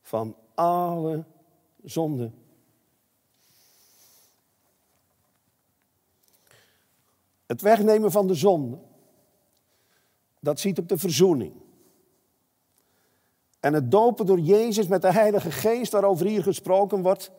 van 0.00 0.36
alle 0.54 1.24
zonde. 1.82 2.40
Het 7.52 7.60
wegnemen 7.60 8.10
van 8.10 8.26
de 8.26 8.34
zonde, 8.34 8.78
dat 10.40 10.60
ziet 10.60 10.78
op 10.78 10.88
de 10.88 10.98
verzoening. 10.98 11.52
En 13.60 13.72
het 13.72 13.90
dopen 13.90 14.26
door 14.26 14.38
Jezus 14.38 14.86
met 14.86 15.02
de 15.02 15.12
Heilige 15.12 15.50
Geest, 15.50 15.92
waarover 15.92 16.26
hier 16.26 16.42
gesproken 16.42 17.02
wordt, 17.02 17.30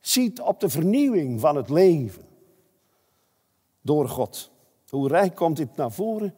ziet 0.00 0.40
op 0.40 0.60
de 0.60 0.68
vernieuwing 0.68 1.40
van 1.40 1.56
het 1.56 1.68
leven 1.68 2.24
door 3.80 4.08
God. 4.08 4.50
Hoe 4.88 5.08
rijk 5.08 5.34
komt 5.34 5.56
dit 5.56 5.76
naar 5.76 5.92
voren 5.92 6.34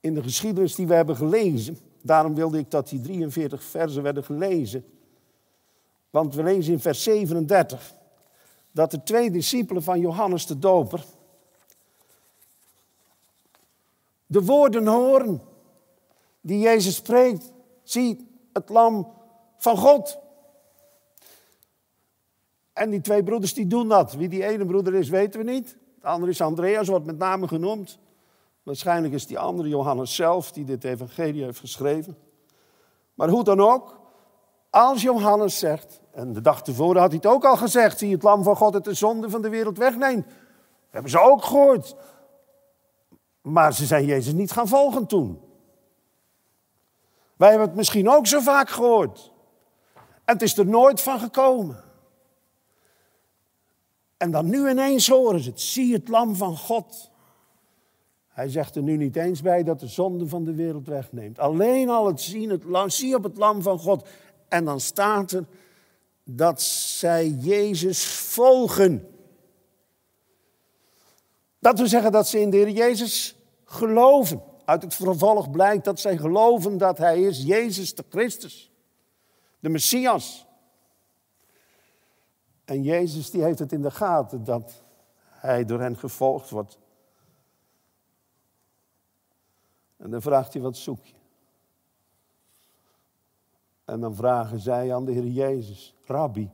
in 0.00 0.14
de 0.14 0.22
geschiedenis 0.22 0.74
die 0.74 0.86
we 0.86 0.94
hebben 0.94 1.16
gelezen. 1.16 1.78
Daarom 2.02 2.34
wilde 2.34 2.58
ik 2.58 2.70
dat 2.70 2.88
die 2.88 3.00
43 3.00 3.62
versen 3.62 4.02
werden 4.02 4.24
gelezen. 4.24 4.84
Want 6.10 6.34
we 6.34 6.42
lezen 6.42 6.72
in 6.72 6.80
vers 6.80 7.02
37 7.02 7.94
dat 8.72 8.90
de 8.90 9.02
twee 9.02 9.30
discipelen 9.30 9.82
van 9.82 10.00
Johannes 10.00 10.46
de 10.46 10.58
Doper 10.58 11.04
de 14.28 14.44
woorden 14.44 14.86
horen 14.86 15.42
die 16.40 16.58
Jezus 16.58 16.94
spreekt. 16.94 17.52
Zie 17.82 18.28
het 18.52 18.68
lam 18.68 19.12
van 19.56 19.76
God. 19.76 20.18
En 22.72 22.90
die 22.90 23.00
twee 23.00 23.22
broeders 23.22 23.54
die 23.54 23.66
doen 23.66 23.88
dat. 23.88 24.12
Wie 24.12 24.28
die 24.28 24.46
ene 24.46 24.66
broeder 24.66 24.94
is, 24.94 25.08
weten 25.08 25.44
we 25.44 25.50
niet. 25.50 25.76
De 26.00 26.06
andere 26.06 26.30
is 26.30 26.40
Andreas, 26.40 26.88
wordt 26.88 27.06
met 27.06 27.18
name 27.18 27.48
genoemd. 27.48 27.98
Waarschijnlijk 28.62 29.14
is 29.14 29.26
die 29.26 29.38
andere 29.38 29.68
Johannes 29.68 30.14
zelf 30.14 30.52
die 30.52 30.64
dit 30.64 30.84
evangelie 30.84 31.44
heeft 31.44 31.58
geschreven. 31.60 32.16
Maar 33.14 33.28
hoe 33.28 33.44
dan 33.44 33.60
ook, 33.60 34.00
als 34.70 35.02
Johannes 35.02 35.58
zegt, 35.58 36.00
en 36.10 36.32
de 36.32 36.40
dag 36.40 36.62
tevoren 36.62 37.00
had 37.00 37.10
hij 37.10 37.20
het 37.22 37.32
ook 37.32 37.44
al 37.44 37.56
gezegd, 37.56 37.98
zie 37.98 38.12
het 38.12 38.22
lam 38.22 38.42
van 38.42 38.56
God 38.56 38.74
het 38.74 38.84
de 38.84 38.94
zonde 38.94 39.30
van 39.30 39.42
de 39.42 39.48
wereld 39.48 39.78
wegneemt. 39.78 40.26
Hebben 40.90 41.10
ze 41.10 41.20
ook 41.20 41.44
gehoord. 41.44 41.96
Maar 43.48 43.74
ze 43.74 43.86
zijn 43.86 44.04
Jezus 44.04 44.32
niet 44.32 44.50
gaan 44.50 44.68
volgen 44.68 45.06
toen. 45.06 45.40
Wij 47.36 47.48
hebben 47.48 47.68
het 47.68 47.76
misschien 47.76 48.08
ook 48.08 48.26
zo 48.26 48.40
vaak 48.40 48.68
gehoord. 48.68 49.32
En 49.94 50.34
het 50.34 50.42
is 50.42 50.58
er 50.58 50.66
nooit 50.66 51.00
van 51.00 51.18
gekomen. 51.18 51.84
En 54.16 54.30
dan 54.30 54.48
nu 54.48 54.70
ineens 54.70 55.08
horen 55.08 55.40
ze 55.40 55.50
het. 55.50 55.60
Zie 55.60 55.92
het 55.92 56.08
lam 56.08 56.36
van 56.36 56.56
God. 56.56 57.10
Hij 58.28 58.48
zegt 58.48 58.76
er 58.76 58.82
nu 58.82 58.96
niet 58.96 59.16
eens 59.16 59.42
bij 59.42 59.62
dat 59.62 59.80
de 59.80 59.86
zonde 59.86 60.28
van 60.28 60.44
de 60.44 60.54
wereld 60.54 60.86
wegneemt. 60.86 61.38
Alleen 61.38 61.88
al 61.88 62.06
het 62.06 62.20
zien, 62.20 62.50
het 62.50 62.64
lam, 62.64 62.90
zie 62.90 63.14
op 63.14 63.22
het 63.22 63.36
lam 63.36 63.62
van 63.62 63.78
God. 63.78 64.08
En 64.48 64.64
dan 64.64 64.80
staat 64.80 65.30
er 65.30 65.44
dat 66.24 66.62
zij 66.62 67.28
Jezus 67.28 68.06
volgen. 68.06 69.08
Dat 71.58 71.78
wil 71.78 71.88
zeggen 71.88 72.12
dat 72.12 72.28
ze 72.28 72.40
in 72.40 72.50
de 72.50 72.56
Heer 72.56 72.70
Jezus 72.70 73.37
geloven. 73.68 74.42
Uit 74.64 74.82
het 74.82 74.94
vervolg 74.94 75.50
blijkt 75.50 75.84
dat 75.84 76.00
zij 76.00 76.16
geloven 76.16 76.78
dat 76.78 76.98
Hij 76.98 77.20
is 77.20 77.42
Jezus 77.42 77.94
de 77.94 78.04
Christus, 78.08 78.72
de 79.60 79.68
Messias. 79.68 80.46
En 82.64 82.82
Jezus 82.82 83.30
die 83.30 83.42
heeft 83.42 83.58
het 83.58 83.72
in 83.72 83.82
de 83.82 83.90
gaten 83.90 84.44
dat 84.44 84.82
hij 85.28 85.64
door 85.64 85.80
hen 85.80 85.96
gevolgd 85.96 86.50
wordt. 86.50 86.78
En 89.96 90.10
dan 90.10 90.22
vraagt 90.22 90.52
hij, 90.52 90.62
wat 90.62 90.76
zoek 90.76 91.04
je? 91.04 91.14
En 93.84 94.00
dan 94.00 94.14
vragen 94.14 94.60
zij 94.60 94.94
aan 94.94 95.04
de 95.04 95.12
Heer 95.12 95.26
Jezus, 95.26 95.94
Rabbi. 96.04 96.50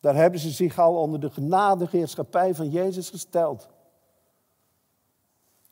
Daar 0.00 0.14
hebben 0.14 0.40
ze 0.40 0.50
zich 0.50 0.78
al 0.78 0.96
onder 0.96 1.20
de 1.20 1.30
genadige 1.30 1.96
heerschappij 1.96 2.54
van 2.54 2.70
Jezus 2.70 3.10
gesteld. 3.10 3.68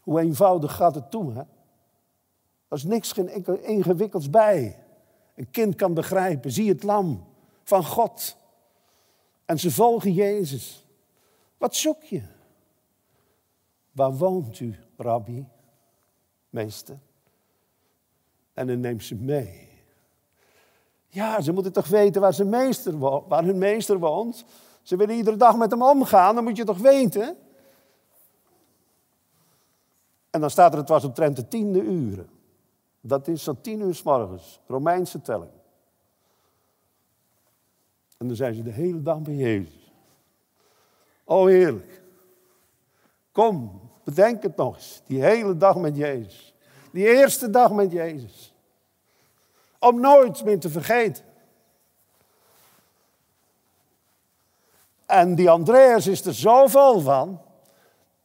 Hoe 0.09 0.21
eenvoudig 0.21 0.75
gaat 0.75 0.95
het 0.95 1.11
toe, 1.11 1.33
hè? 1.33 1.41
Er 2.69 2.77
is 2.77 2.85
niks 2.85 3.13
geen 3.13 3.63
ingewikkelds 3.63 4.31
bij. 4.31 4.85
Een 5.35 5.51
kind 5.51 5.75
kan 5.75 5.95
begrijpen, 5.95 6.53
zie 6.53 6.69
het 6.69 6.83
lam 6.83 7.25
van 7.63 7.85
God. 7.85 8.37
En 9.45 9.59
ze 9.59 9.71
volgen 9.71 10.13
Jezus. 10.13 10.87
Wat 11.57 11.75
zoek 11.75 12.03
je? 12.03 12.23
Waar 13.93 14.17
woont 14.17 14.61
u, 14.61 14.77
rabbi, 14.97 15.47
meester? 16.51 16.99
En 18.53 18.67
dan 18.67 18.81
neemt 18.81 19.05
ze 19.05 19.15
mee. 19.15 19.69
Ja, 21.09 21.41
ze 21.41 21.53
moeten 21.53 21.73
toch 21.73 21.89
weten 21.89 22.21
waar, 22.21 22.35
zijn 22.35 22.49
meester 22.49 22.99
waar 23.29 23.45
hun 23.45 23.59
meester 23.59 23.99
woont. 23.99 24.45
Ze 24.83 24.97
willen 24.97 25.17
iedere 25.17 25.37
dag 25.37 25.57
met 25.57 25.71
hem 25.71 25.83
omgaan, 25.83 26.35
dan 26.35 26.45
moet 26.45 26.57
je 26.57 26.65
toch 26.65 26.79
weten. 26.79 27.37
En 30.39 30.45
dan 30.45 30.53
staat 30.53 30.73
er, 30.73 30.79
het 30.79 30.89
was 30.89 31.05
omtrent 31.05 31.37
de 31.37 31.49
tiende 31.49 31.81
uren. 31.81 32.29
Dat 33.01 33.29
is 33.29 33.43
zo 33.43 33.57
tien 33.61 33.81
uur 33.81 33.95
s 33.95 34.03
morgens, 34.03 34.61
Romeinse 34.67 35.21
telling. 35.21 35.51
En 38.17 38.27
dan 38.27 38.37
zijn 38.37 38.55
ze 38.55 38.63
de 38.63 38.71
hele 38.71 39.03
dag 39.03 39.21
bij 39.21 39.35
Jezus. 39.35 39.93
Oh 41.25 41.47
heerlijk. 41.47 42.03
Kom, 43.33 43.81
bedenk 44.05 44.43
het 44.43 44.57
nog 44.57 44.75
eens. 44.75 45.03
Die 45.07 45.23
hele 45.23 45.57
dag 45.57 45.77
met 45.77 45.97
Jezus. 45.97 46.55
Die 46.93 47.07
eerste 47.07 47.51
dag 47.51 47.73
met 47.73 47.93
Jezus. 47.93 48.55
Om 49.79 50.01
nooit 50.01 50.45
meer 50.45 50.61
te 50.61 50.71
vergeten. 50.71 51.25
En 55.07 55.35
die 55.35 55.51
Andreas 55.51 56.07
is 56.07 56.25
er 56.25 56.35
zo 56.35 56.67
vol 56.67 57.01
van, 57.01 57.41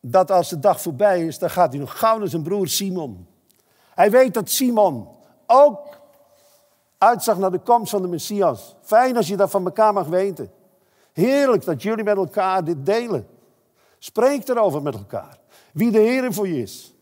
dat 0.06 0.32
als 0.32 0.50
de 0.50 0.60
dag 0.60 0.82
voorbij 0.82 1.26
is, 1.26 1.40
dan 1.40 1.50
gaat 1.50 1.72
hij 1.72 1.80
nog 1.80 2.00
gauw 2.00 2.18
naar 2.18 2.28
zijn 2.28 2.44
broer 2.44 2.68
Simon. 2.68 3.28
Hij 3.94 4.12
weet 4.12 4.34
dat 4.34 4.50
Simon 4.50 5.08
ook 5.46 6.00
uitzag 6.98 7.38
naar 7.38 7.52
de 7.52 7.60
komst 7.60 7.92
van 7.92 8.02
de 8.02 8.08
Messias. 8.08 8.76
Fijn 8.82 9.18
als 9.18 9.28
je 9.28 9.38
dat 9.38 9.50
van 9.52 9.66
elkaar 9.66 9.94
mag 9.94 10.08
weten. 10.08 10.52
Heerlijk 11.14 11.66
dat 11.66 11.84
jullie 11.84 12.04
met 12.04 12.18
elkaar 12.18 12.64
dit 12.64 12.86
delen. 12.86 13.28
Spreek 13.98 14.48
erover 14.48 14.82
met 14.82 14.94
elkaar. 14.94 15.38
Wie 15.74 15.92
de 15.92 16.00
Heer 16.00 16.34
voor 16.34 16.48
je 16.48 16.62
is. 16.62 16.94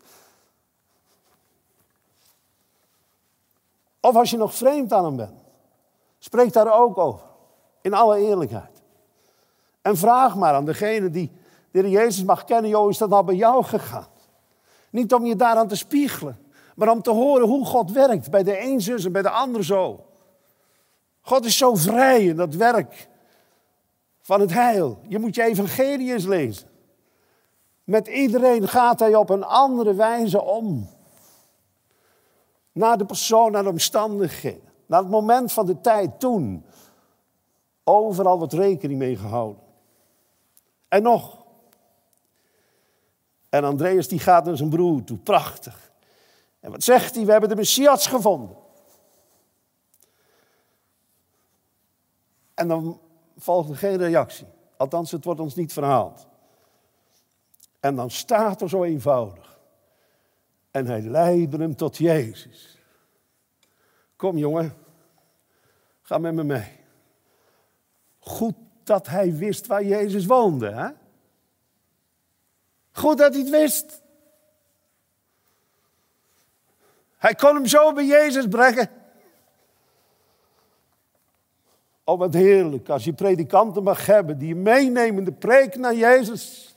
Of 3.99 4.15
als 4.15 4.29
je 4.29 4.37
nog 4.37 4.55
vreemd 4.55 4.93
aan 4.93 5.05
hem 5.05 5.15
bent. 5.15 5.43
Spreek 6.19 6.53
daar 6.53 6.73
ook 6.79 6.97
over. 6.97 7.25
In 7.81 7.93
alle 7.93 8.17
eerlijkheid. 8.17 8.81
En 9.81 9.97
vraag 9.97 10.35
maar 10.35 10.53
aan 10.53 10.65
degene 10.65 11.09
die 11.09 11.31
de 11.71 11.89
Jezus 11.89 12.23
mag 12.23 12.43
kennen. 12.43 12.69
Joh, 12.69 12.89
is 12.89 12.97
dat 12.97 13.09
nou 13.09 13.25
bij 13.25 13.35
jou 13.35 13.63
gegaan? 13.63 14.07
Niet 14.89 15.13
om 15.13 15.25
je 15.25 15.35
daaraan 15.35 15.67
te 15.67 15.75
spiegelen. 15.75 16.39
Maar 16.75 16.89
om 16.89 17.01
te 17.01 17.11
horen 17.11 17.47
hoe 17.47 17.65
God 17.65 17.91
werkt. 17.91 18.31
Bij 18.31 18.43
de 18.43 18.61
een 18.61 18.81
zus 18.81 19.05
en 19.05 19.11
bij 19.11 19.21
de 19.21 19.29
ander 19.29 19.65
zo. 19.65 20.05
God 21.21 21.45
is 21.45 21.57
zo 21.57 21.75
vrij 21.75 22.25
in 22.25 22.35
dat 22.35 22.55
werk 22.55 23.09
van 24.21 24.39
het 24.39 24.53
heil. 24.53 24.99
Je 25.07 25.19
moet 25.19 25.35
je 25.35 25.43
evangelie 25.43 26.27
lezen. 26.27 26.67
Met 27.83 28.07
iedereen 28.07 28.67
gaat 28.67 28.99
hij 28.99 29.15
op 29.15 29.29
een 29.29 29.43
andere 29.43 29.93
wijze 29.93 30.41
om. 30.41 30.89
Naar 32.71 32.97
de 32.97 33.05
persoon, 33.05 33.51
naar 33.51 33.63
de 33.63 33.69
omstandigheden. 33.69 34.69
Naar 34.85 34.99
het 34.99 35.09
moment 35.09 35.51
van 35.51 35.65
de 35.65 35.81
tijd 35.81 36.19
toen. 36.19 36.65
Overal 37.83 38.37
wordt 38.37 38.53
rekening 38.53 38.99
mee 38.99 39.15
gehouden. 39.15 39.63
En 40.87 41.03
nog. 41.03 41.40
En 43.51 43.63
Andreas 43.63 44.07
die 44.07 44.19
gaat 44.19 44.45
naar 44.45 44.57
zijn 44.57 44.69
broer 44.69 45.03
toe. 45.03 45.17
Prachtig. 45.17 45.91
En 46.59 46.71
wat 46.71 46.83
zegt 46.83 47.15
hij? 47.15 47.25
We 47.25 47.31
hebben 47.31 47.49
de 47.49 47.55
Messias 47.55 48.07
gevonden. 48.07 48.55
En 52.53 52.67
dan 52.67 53.01
volgt 53.37 53.69
er 53.69 53.75
geen 53.75 53.97
reactie. 53.97 54.47
Althans, 54.77 55.11
het 55.11 55.25
wordt 55.25 55.39
ons 55.39 55.55
niet 55.55 55.73
verhaald. 55.73 56.27
En 57.79 57.95
dan 57.95 58.09
staat 58.09 58.61
er 58.61 58.69
zo 58.69 58.83
eenvoudig. 58.83 59.59
En 60.71 60.85
hij 60.85 61.01
leidde 61.01 61.57
hem 61.57 61.75
tot 61.75 61.97
Jezus. 61.97 62.77
Kom 64.15 64.37
jongen, 64.37 64.73
ga 66.01 66.17
met 66.17 66.33
me 66.33 66.43
mee. 66.43 66.79
Goed 68.19 68.55
dat 68.83 69.07
hij 69.07 69.35
wist 69.35 69.67
waar 69.67 69.83
Jezus 69.83 70.25
woonde, 70.25 70.71
hè? 70.71 70.89
Goed 72.91 73.17
dat 73.17 73.33
hij 73.33 73.41
het 73.41 73.51
wist. 73.51 74.01
Hij 77.17 77.35
kon 77.35 77.55
hem 77.55 77.65
zo 77.65 77.93
bij 77.93 78.05
Jezus 78.05 78.47
brengen. 78.47 78.89
Oh, 82.03 82.19
wat 82.19 82.33
heerlijk 82.33 82.89
als 82.89 83.03
je 83.03 83.13
predikanten 83.13 83.83
mag 83.83 84.05
hebben 84.05 84.37
die 84.37 84.55
meenemen 84.55 85.23
de 85.23 85.31
preek 85.31 85.75
naar 85.75 85.95
Jezus. 85.95 86.75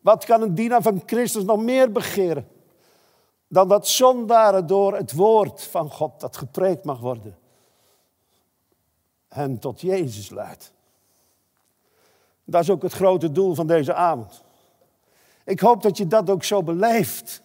Wat 0.00 0.24
kan 0.24 0.42
een 0.42 0.54
dienaar 0.54 0.82
van 0.82 1.02
Christus 1.06 1.44
nog 1.44 1.62
meer 1.62 1.92
begeren 1.92 2.48
dan 3.48 3.68
dat 3.68 3.88
zondaren 3.88 4.66
door 4.66 4.96
het 4.96 5.12
woord 5.12 5.62
van 5.62 5.90
God 5.90 6.20
dat 6.20 6.36
gepreekt 6.36 6.84
mag 6.84 7.00
worden 7.00 7.38
hen 9.28 9.58
tot 9.58 9.80
Jezus 9.80 10.30
leidt. 10.30 10.72
Dat 12.50 12.62
is 12.62 12.70
ook 12.70 12.82
het 12.82 12.92
grote 12.92 13.32
doel 13.32 13.54
van 13.54 13.66
deze 13.66 13.94
avond. 13.94 14.42
Ik 15.44 15.60
hoop 15.60 15.82
dat 15.82 15.96
je 15.96 16.06
dat 16.06 16.30
ook 16.30 16.44
zo 16.44 16.62
beleeft. 16.62 17.42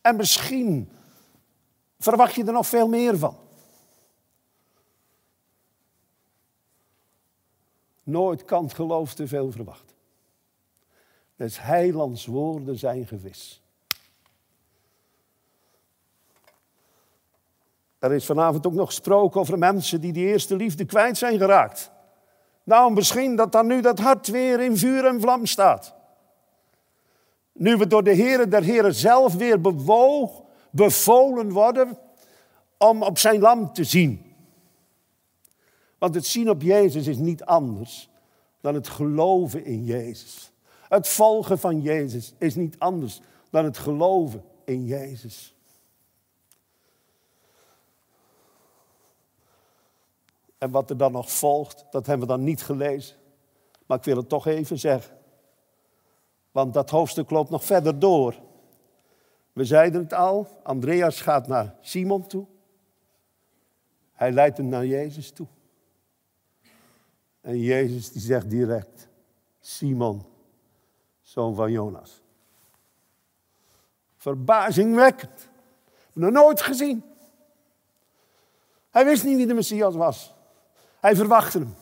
En 0.00 0.16
misschien 0.16 0.90
verwacht 1.98 2.34
je 2.34 2.44
er 2.44 2.52
nog 2.52 2.66
veel 2.66 2.88
meer 2.88 3.18
van. 3.18 3.36
Nooit 8.02 8.44
kan 8.44 8.70
geloof 8.70 9.14
te 9.14 9.26
veel 9.26 9.50
verwachten. 9.50 9.96
Dus 11.36 11.60
heilands 11.62 12.26
woorden 12.26 12.78
zijn 12.78 13.06
gewis. 13.06 13.62
Er 17.98 18.12
is 18.12 18.26
vanavond 18.26 18.66
ook 18.66 18.72
nog 18.72 18.86
gesproken 18.86 19.40
over 19.40 19.58
mensen 19.58 20.00
die 20.00 20.12
die 20.12 20.26
eerste 20.26 20.56
liefde 20.56 20.84
kwijt 20.84 21.18
zijn 21.18 21.38
geraakt. 21.38 21.96
Nou, 22.68 22.92
misschien 22.92 23.36
dat 23.36 23.52
dan 23.52 23.66
nu 23.66 23.80
dat 23.80 23.98
hart 23.98 24.26
weer 24.26 24.60
in 24.60 24.76
vuur 24.76 25.06
en 25.06 25.20
vlam 25.20 25.46
staat. 25.46 25.94
Nu 27.52 27.76
we 27.76 27.86
door 27.86 28.02
de 28.04 28.12
Heer 28.12 28.50
der 28.50 28.62
Heren 28.62 28.94
zelf 28.94 29.34
weer 29.34 29.60
bewoog, 29.60 30.42
bevolen 30.70 31.50
worden 31.50 31.98
om 32.78 33.02
op 33.02 33.18
zijn 33.18 33.40
lam 33.40 33.72
te 33.72 33.84
zien. 33.84 34.34
Want 35.98 36.14
het 36.14 36.26
zien 36.26 36.50
op 36.50 36.62
Jezus 36.62 37.06
is 37.06 37.16
niet 37.16 37.44
anders 37.44 38.10
dan 38.60 38.74
het 38.74 38.88
geloven 38.88 39.64
in 39.64 39.84
Jezus. 39.84 40.52
Het 40.88 41.08
volgen 41.08 41.58
van 41.58 41.80
Jezus 41.80 42.34
is 42.38 42.54
niet 42.54 42.78
anders 42.78 43.20
dan 43.50 43.64
het 43.64 43.78
geloven 43.78 44.44
in 44.64 44.86
Jezus. 44.86 45.54
En 50.58 50.70
wat 50.70 50.90
er 50.90 50.96
dan 50.96 51.12
nog 51.12 51.32
volgt, 51.32 51.84
dat 51.90 52.06
hebben 52.06 52.26
we 52.26 52.34
dan 52.34 52.44
niet 52.44 52.62
gelezen. 52.62 53.16
Maar 53.86 53.98
ik 53.98 54.04
wil 54.04 54.16
het 54.16 54.28
toch 54.28 54.46
even 54.46 54.78
zeggen. 54.78 55.16
Want 56.50 56.74
dat 56.74 56.90
hoofdstuk 56.90 57.30
loopt 57.30 57.50
nog 57.50 57.64
verder 57.64 57.98
door. 57.98 58.34
We 59.52 59.64
zeiden 59.64 60.02
het 60.02 60.12
al, 60.12 60.60
Andreas 60.62 61.20
gaat 61.20 61.46
naar 61.46 61.76
Simon 61.80 62.26
toe. 62.26 62.46
Hij 64.12 64.32
leidt 64.32 64.56
hem 64.56 64.68
naar 64.68 64.86
Jezus 64.86 65.30
toe. 65.30 65.46
En 67.40 67.58
Jezus 67.58 68.12
die 68.12 68.22
zegt 68.22 68.50
direct, 68.50 69.08
Simon, 69.60 70.26
zoon 71.20 71.54
van 71.54 71.70
Jonas. 71.72 72.22
Verbazingwekkend. 74.16 75.48
Nog 76.12 76.30
nooit 76.30 76.60
gezien. 76.60 77.04
Hij 78.90 79.04
wist 79.04 79.24
niet 79.24 79.36
wie 79.36 79.46
de 79.46 79.54
Messias 79.54 79.94
was. 79.94 80.34
Hij 81.00 81.16
verwachtte 81.16 81.58
hem. 81.58 81.74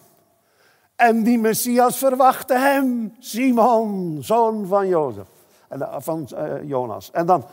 En 0.96 1.22
die 1.22 1.38
Messias 1.38 1.98
verwachtte 1.98 2.58
hem, 2.58 3.14
Simon, 3.18 4.18
zoon 4.20 4.66
van 4.66 4.88
Jozef. 4.88 5.26
Eh, 5.68 5.96
van 5.98 6.28
uh, 6.32 6.68
Jonas. 6.68 7.10
En 7.10 7.26
dan, 7.26 7.44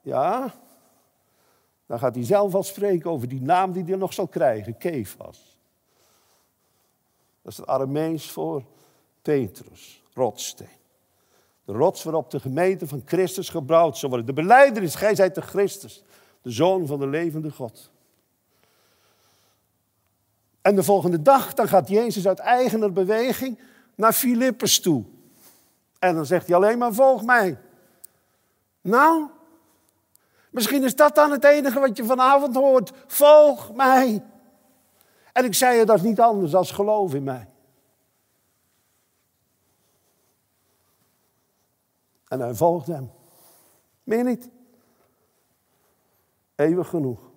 ja, 0.00 0.54
dan 1.86 1.98
gaat 1.98 2.14
hij 2.14 2.24
zelf 2.24 2.54
al 2.54 2.62
spreken 2.62 3.10
over 3.10 3.28
die 3.28 3.42
naam 3.42 3.72
die 3.72 3.84
hij 3.84 3.96
nog 3.96 4.12
zal 4.12 4.26
krijgen, 4.26 4.78
Kefas. 4.78 5.58
Dat 7.42 7.52
is 7.52 7.58
het 7.58 7.66
Aramees 7.66 8.30
voor 8.30 8.62
Petrus, 9.22 10.02
rotssteen. 10.14 10.80
De 11.64 11.72
rots 11.72 12.02
waarop 12.02 12.30
de 12.30 12.40
gemeente 12.40 12.86
van 12.86 13.02
Christus 13.04 13.48
gebouwd 13.48 13.98
zal 13.98 14.08
worden. 14.08 14.26
De 14.26 14.32
beleider 14.42 14.82
is, 14.82 14.94
gij 14.94 15.14
zijt 15.14 15.34
de 15.34 15.42
Christus, 15.42 16.02
de 16.42 16.50
Zoon 16.50 16.86
van 16.86 16.98
de 16.98 17.06
levende 17.06 17.50
God. 17.50 17.91
En 20.62 20.74
de 20.74 20.82
volgende 20.82 21.22
dag, 21.22 21.54
dan 21.54 21.68
gaat 21.68 21.88
Jezus 21.88 22.26
uit 22.26 22.38
eigener 22.38 22.92
beweging 22.92 23.58
naar 23.94 24.12
Filippus 24.12 24.80
toe. 24.80 25.04
En 25.98 26.14
dan 26.14 26.26
zegt 26.26 26.46
hij 26.46 26.56
alleen 26.56 26.78
maar, 26.78 26.92
volg 26.92 27.24
mij. 27.24 27.58
Nou, 28.80 29.28
misschien 30.50 30.82
is 30.82 30.96
dat 30.96 31.14
dan 31.14 31.30
het 31.30 31.44
enige 31.44 31.80
wat 31.80 31.96
je 31.96 32.04
vanavond 32.04 32.54
hoort. 32.54 32.92
Volg 33.06 33.74
mij. 33.74 34.22
En 35.32 35.44
ik 35.44 35.54
zei 35.54 35.78
je, 35.78 35.84
dat 35.84 35.96
is 35.96 36.02
niet 36.02 36.20
anders 36.20 36.50
dan 36.50 36.66
geloof 36.66 37.14
in 37.14 37.24
mij. 37.24 37.48
En 42.28 42.40
hij 42.40 42.54
volgde 42.54 42.92
hem. 42.92 43.10
Meer 44.04 44.24
niet. 44.24 44.48
Eeuwig 46.54 46.88
genoeg. 46.88 47.31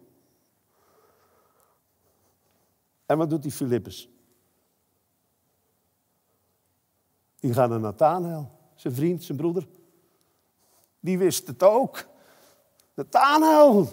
En 3.06 3.18
wat 3.18 3.30
doet 3.30 3.44
die 3.44 3.52
Filippus? 3.52 4.10
Die 7.40 7.54
gaat 7.54 7.70
naar 7.70 7.80
Nathanael, 7.80 8.52
zijn 8.76 8.94
vriend, 8.94 9.24
zijn 9.24 9.38
broeder. 9.38 9.68
Die 11.00 11.18
wist 11.18 11.48
het 11.48 11.64
ook. 11.64 12.06
Nathanael, 12.94 13.88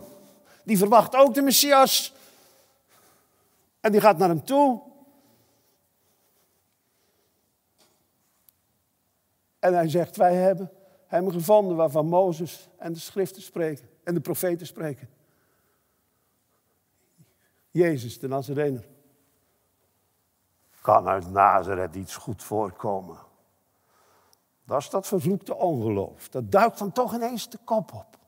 die 0.65 0.79
verwacht 0.79 1.15
ook 1.15 1.35
de 1.35 1.43
Messias. 1.43 2.15
En 3.81 3.93
die 3.93 4.01
gaat 4.01 4.19
naar 4.19 4.29
hem 4.29 4.45
toe. 4.45 4.83
En 9.59 9.75
hij 9.75 9.89
zegt, 9.89 10.17
wij 10.17 10.35
hebben 10.35 10.71
hem 11.07 11.31
gevonden 11.31 11.77
waarvan 11.77 12.07
Mozes 12.07 12.69
en 12.77 12.93
de 12.93 12.99
schriften 12.99 13.43
spreken. 13.43 13.89
En 14.05 14.15
de 14.15 14.21
profeten 14.21 14.67
spreken. 14.67 15.09
Jezus, 17.71 18.19
de 18.19 18.29
Nazarener. 18.29 18.85
Kan 20.83 21.09
uit 21.09 21.30
Nazareth 21.30 21.95
iets 21.95 22.16
goed 22.16 22.43
voorkomen? 22.43 23.18
Dat 24.64 24.80
is 24.80 24.91
dat 24.91 25.07
vervloekte 25.07 25.55
ongeloof. 25.55 26.28
Dat 26.28 26.53
duikt 26.53 26.78
dan 26.78 26.93
toch 26.93 27.14
ineens 27.14 27.51
de 27.51 27.59
kop 27.64 27.93
op. 27.93 28.18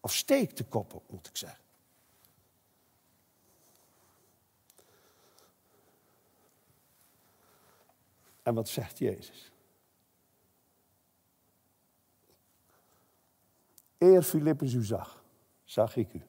Of 0.00 0.14
steekt 0.14 0.56
de 0.56 0.64
kop 0.64 0.94
op, 0.94 1.10
moet 1.10 1.26
ik 1.28 1.36
zeggen. 1.36 1.64
En 8.42 8.54
wat 8.54 8.68
zegt 8.68 8.98
Jezus? 8.98 9.52
Eer 13.98 14.22
Filippus 14.22 14.72
u 14.72 14.84
zag, 14.84 15.24
zag 15.64 15.96
ik 15.96 16.12
u. 16.12 16.26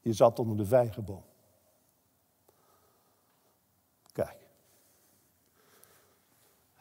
Je 0.00 0.12
zat 0.12 0.38
onder 0.38 0.56
de 0.56 0.66
vijgenboom. 0.66 1.24
Kijk. 4.12 4.46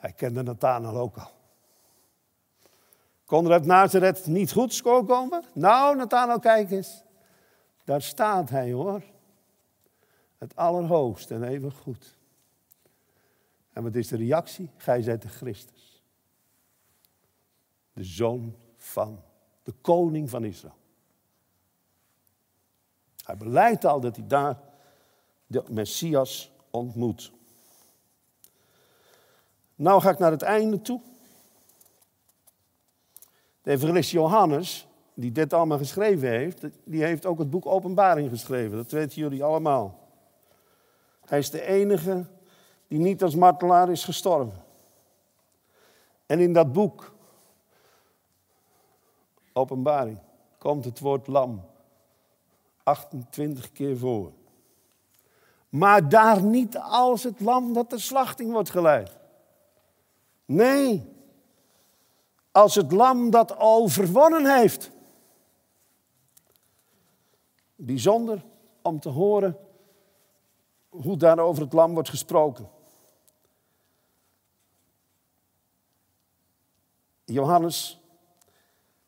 Hij 0.02 0.12
kende 0.12 0.44
Nathanael 0.44 0.98
ook 0.98 1.18
al. 1.18 1.32
Kon 3.26 3.46
er 3.46 3.52
uit 3.52 3.66
Nazareth 3.66 4.26
niet 4.26 4.52
goed 4.52 4.82
komen? 4.82 5.44
Nou, 5.54 5.96
Nathanael, 5.96 6.40
kijk 6.40 6.72
eens. 6.72 7.04
Daar 7.84 8.02
staat 8.02 8.50
hij 8.50 8.72
hoor. 8.72 9.04
Het 10.38 10.56
allerhoogste 10.56 11.34
en 11.34 11.44
even 11.44 11.72
goed. 11.72 12.18
En 13.74 13.84
wat 13.84 13.96
is 13.96 14.08
de 14.08 14.18
reactie? 14.18 14.70
Gij 14.78 15.02
zijt 15.02 15.22
de 15.22 15.28
Christus. 15.28 16.04
De 17.94 18.04
zoon 18.04 18.56
van 18.78 19.24
de 19.64 19.74
koning 19.82 20.30
van 20.30 20.44
Israël. 20.44 20.78
Hij 23.26 23.38
beleidt 23.38 23.86
al 23.86 24.00
dat 24.00 24.16
hij 24.16 24.28
daar 24.28 24.60
de 25.48 25.64
Messias 25.70 26.52
ontmoet. 26.70 27.40
Nou 29.82 30.02
ga 30.02 30.10
ik 30.10 30.20
naar 30.20 30.32
het 30.32 30.42
einde 30.42 30.82
toe. 30.82 31.02
De 33.62 33.72
evangelist 33.72 34.12
Johannes, 34.12 34.88
die 35.14 35.32
dit 35.32 35.54
allemaal 35.54 35.78
geschreven 35.78 36.30
heeft, 36.30 36.66
die 36.84 37.04
heeft 37.04 37.26
ook 37.26 37.40
het 37.40 37.50
boek 37.50 37.66
Openbaring 37.66 38.30
geschreven. 38.30 38.78
Dat 38.78 38.92
weten 38.92 39.22
jullie 39.22 39.44
allemaal. 39.44 40.00
Hij 41.26 41.40
is 41.40 41.50
de 41.50 41.62
enige 41.62 42.26
die 42.88 43.00
niet 43.00 43.24
als 43.24 43.36
martelaar 43.36 43.90
is 43.92 44.04
gestorven. 44.04 44.64
En 46.26 46.40
in 46.40 46.54
dat 46.54 46.74
boek, 46.74 47.14
Openbaring, 49.54 50.20
komt 50.58 50.86
het 50.86 51.00
woord 51.00 51.28
lam 51.28 51.66
28 52.84 53.72
keer 53.72 53.98
voor. 53.98 54.32
Maar 55.70 56.10
daar 56.10 56.44
niet 56.44 56.78
als 56.78 57.24
het 57.24 57.40
lam 57.40 57.74
dat 57.74 57.90
de 57.90 58.00
slachting 58.00 58.52
wordt 58.52 58.70
geleid. 58.70 59.20
Nee, 60.52 61.04
als 62.52 62.76
het 62.76 62.92
lam 62.92 63.30
dat 63.30 63.58
overwonnen 63.58 64.60
heeft. 64.60 64.92
Bijzonder 67.76 68.46
om 68.82 69.00
te 69.00 69.10
horen 69.10 69.58
hoe 70.90 71.18
daar 71.18 71.40
over 71.40 71.64
het 71.64 71.74
lam 71.74 71.94
wordt 71.94 72.10
gesproken. 72.10 72.70
Johannes, 77.26 78.02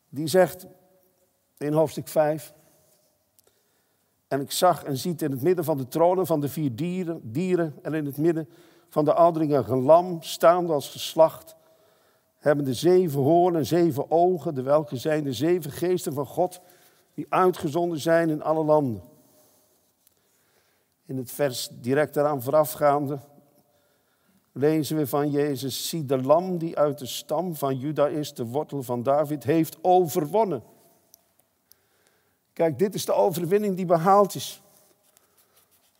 die 0.08 0.26
zegt 0.26 0.66
in 1.58 1.72
hoofdstuk 1.72 2.08
5. 2.08 2.54
En 4.28 4.40
ik 4.40 4.50
zag 4.50 4.84
en 4.84 4.96
ziet 4.96 5.22
in 5.22 5.30
het 5.30 5.42
midden 5.42 5.64
van 5.64 5.76
de 5.76 5.88
tronen 5.88 6.26
van 6.26 6.40
de 6.40 6.48
vier 6.48 6.76
dieren, 6.76 7.32
dieren 7.32 7.78
en 7.82 7.94
in 7.94 8.06
het 8.06 8.16
midden 8.16 8.48
van 8.94 9.04
de 9.04 9.14
ouderingen 9.14 9.70
een 9.70 9.82
lam, 9.82 10.22
staande 10.22 10.72
als 10.72 10.88
geslacht, 10.88 11.56
hebben 12.38 12.64
de 12.64 12.74
zeven 12.74 13.20
hoornen 13.20 13.60
en 13.60 13.66
zeven 13.66 14.10
ogen, 14.10 14.54
de 14.54 14.62
welke 14.62 14.96
zijn 14.96 15.24
de 15.24 15.32
zeven 15.32 15.70
geesten 15.70 16.12
van 16.12 16.26
God, 16.26 16.60
die 17.14 17.26
uitgezonden 17.28 17.98
zijn 17.98 18.30
in 18.30 18.42
alle 18.42 18.64
landen. 18.64 19.02
In 21.06 21.16
het 21.16 21.30
vers 21.30 21.68
direct 21.72 22.14
daaraan 22.14 22.42
voorafgaande 22.42 23.18
lezen 24.52 24.96
we 24.96 25.06
van 25.06 25.30
Jezus, 25.30 25.88
zie 25.88 26.04
de 26.04 26.22
lam 26.22 26.58
die 26.58 26.78
uit 26.78 26.98
de 26.98 27.06
stam 27.06 27.54
van 27.54 27.78
Juda 27.78 28.06
is, 28.06 28.34
de 28.34 28.46
wortel 28.46 28.82
van 28.82 29.02
David, 29.02 29.44
heeft 29.44 29.78
overwonnen. 29.82 30.62
Kijk, 32.52 32.78
dit 32.78 32.94
is 32.94 33.04
de 33.04 33.12
overwinning 33.12 33.76
die 33.76 33.86
behaald 33.86 34.34
is. 34.34 34.62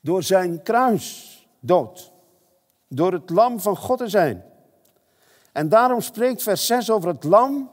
Door 0.00 0.22
zijn 0.22 0.62
kruisdood. 0.62 2.12
Door 2.88 3.12
het 3.12 3.30
lam 3.30 3.60
van 3.60 3.76
God 3.76 3.98
te 3.98 4.08
zijn. 4.08 4.44
En 5.52 5.68
daarom 5.68 6.00
spreekt 6.00 6.42
vers 6.42 6.66
6 6.66 6.90
over 6.90 7.08
het 7.08 7.24
lam 7.24 7.70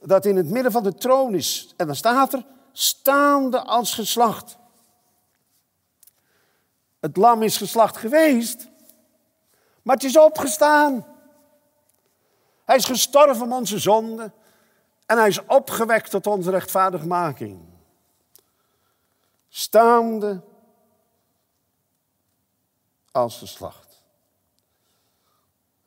dat 0.00 0.24
in 0.24 0.36
het 0.36 0.50
midden 0.50 0.72
van 0.72 0.82
de 0.82 0.94
troon 0.94 1.34
is. 1.34 1.74
En 1.76 1.86
dan 1.86 1.96
staat 1.96 2.32
er, 2.32 2.44
staande 2.72 3.60
als 3.60 3.94
geslacht. 3.94 4.58
Het 7.00 7.16
lam 7.16 7.42
is 7.42 7.56
geslacht 7.56 7.96
geweest, 7.96 8.68
maar 9.82 9.94
het 9.94 10.04
is 10.04 10.18
opgestaan. 10.18 11.06
Hij 12.64 12.76
is 12.76 12.84
gestorven 12.84 13.42
om 13.42 13.52
onze 13.52 13.78
zonde 13.78 14.32
en 15.06 15.18
hij 15.18 15.28
is 15.28 15.44
opgewekt 15.46 16.10
tot 16.10 16.26
onze 16.26 16.50
rechtvaardigmaking. 16.50 17.60
Staande 19.48 20.42
als 23.16 23.38
geslacht. 23.38 24.02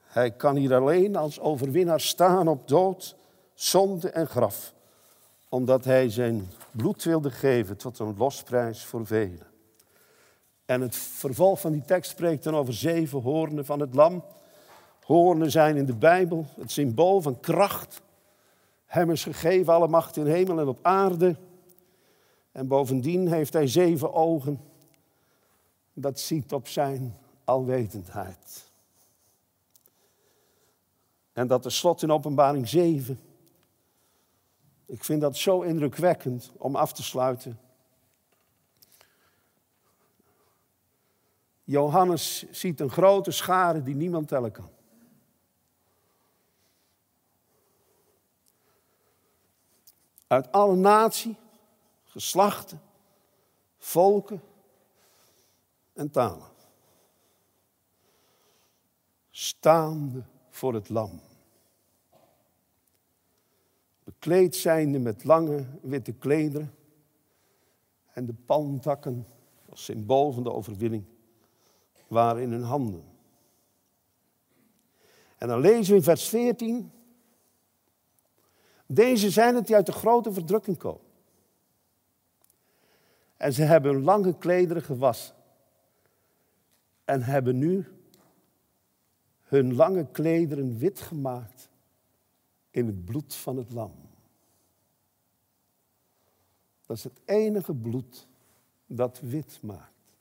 Hij 0.04 0.32
kan 0.32 0.56
hier 0.56 0.76
alleen 0.76 1.16
als 1.16 1.40
overwinnaar 1.40 2.02
staan 2.02 2.48
op 2.48 2.68
dood, 2.68 3.16
zonde 3.54 4.10
en 4.10 4.28
graf, 4.28 4.74
omdat 5.50 5.86
hij 5.86 6.10
zijn 6.10 6.52
bloed 6.72 7.04
wilde 7.04 7.32
geven 7.32 7.78
tot 7.78 8.00
een 8.00 8.16
losprijs 8.18 8.86
voor 8.86 9.06
velen. 9.06 9.48
En 10.66 10.82
het 10.82 10.96
vervolg 10.96 11.60
van 11.60 11.72
die 11.72 11.86
tekst 11.86 12.12
spreekt 12.12 12.44
dan 12.44 12.56
over 12.56 12.74
zeven 12.74 13.22
hoornen 13.22 13.66
van 13.66 13.80
het 13.80 13.96
lam. 13.96 14.24
Hoornen 15.04 15.52
zijn 15.52 15.76
in 15.76 15.86
de 15.86 15.96
Bijbel 15.96 16.46
het 16.60 16.72
symbool 16.72 17.22
van 17.22 17.40
kracht. 17.40 18.02
Hem 18.86 19.12
is 19.12 19.24
gegeven 19.24 19.74
alle 19.74 19.88
macht 19.88 20.18
in 20.18 20.26
hemel 20.26 20.60
en 20.60 20.68
op 20.68 20.80
aarde. 20.82 21.36
En 22.52 22.68
bovendien 22.68 23.28
heeft 23.28 23.54
hij 23.54 23.68
zeven 23.68 24.14
ogen. 24.14 24.68
Dat 26.02 26.20
ziet 26.20 26.54
op 26.54 26.68
zijn 26.68 27.18
alwetendheid. 27.43 28.72
En 31.34 31.47
dat 31.47 31.64
de 31.64 31.70
slot 31.70 32.02
in 32.02 32.12
openbaring 32.12 32.68
7. 32.68 33.20
Ik 34.86 35.04
vind 35.04 35.22
dat 35.22 35.38
zo 35.38 35.62
indrukwekkend 35.62 36.52
om 36.58 36.76
af 36.76 36.93
te 36.93 37.04
sluiten. 37.04 37.60
Johannes 41.64 42.52
ziet 42.52 42.80
een 42.80 42.89
grote 42.89 43.32
schare 43.32 43.84
die 43.84 43.95
niemand 43.95 44.28
tellen 44.28 44.52
kan. 44.52 44.70
Uit 50.28 50.52
alle 50.52 50.76
natie, 50.76 51.36
geslachten, 52.04 52.82
volken 53.78 54.41
en 56.00 56.12
talen. 56.12 56.47
Staande 59.30 60.24
voor 60.50 60.74
het 60.74 60.89
lam. 60.89 61.22
Bekleed 64.04 64.56
zijnde 64.56 65.00
met 65.00 65.24
lange 65.24 65.66
witte 65.82 66.14
klederen 66.14 66.74
en 68.14 68.26
de 68.26 68.34
palmtakken 68.34 69.28
als 69.70 69.84
symbool 69.84 70.32
van 70.32 70.43
de 70.43 70.52
overwinning 70.52 71.04
waren 72.08 72.41
in 72.41 72.52
hun 72.52 72.64
handen. 72.64 73.04
En 75.38 75.47
dan 75.47 75.60
lezen 75.60 75.91
we 75.91 75.97
in 75.97 76.04
vers 76.04 76.30
14. 76.30 76.91
Deze 78.86 79.30
zijn 79.30 79.56
het 79.56 79.68
die 79.68 79.76
uit 79.76 79.86
de 79.86 79.91
grote 79.91 80.34
verdrukking 80.34 80.78
komen. 80.78 81.08
En 83.38 83.54
ze 83.54 83.64
hebben 83.64 83.93
hun 83.93 84.04
lange 84.04 84.38
klederen 84.38 84.84
gewassen. 84.84 85.38
En 87.10 87.24
hebben 87.24 87.57
nu 87.57 87.86
hun 89.41 89.76
lange 89.76 90.12
klederen 90.12 90.78
wit 90.78 91.01
gemaakt 91.01 91.70
in 92.72 92.86
het 92.86 93.05
bloed 93.05 93.36
van 93.36 93.57
het 93.57 93.72
lam. 93.72 93.95
Dat 96.86 96.97
is 96.97 97.03
het 97.03 97.20
enige 97.26 97.76
bloed 97.76 98.28
dat 98.86 99.20
wit 99.20 99.60
maakt. 99.62 100.18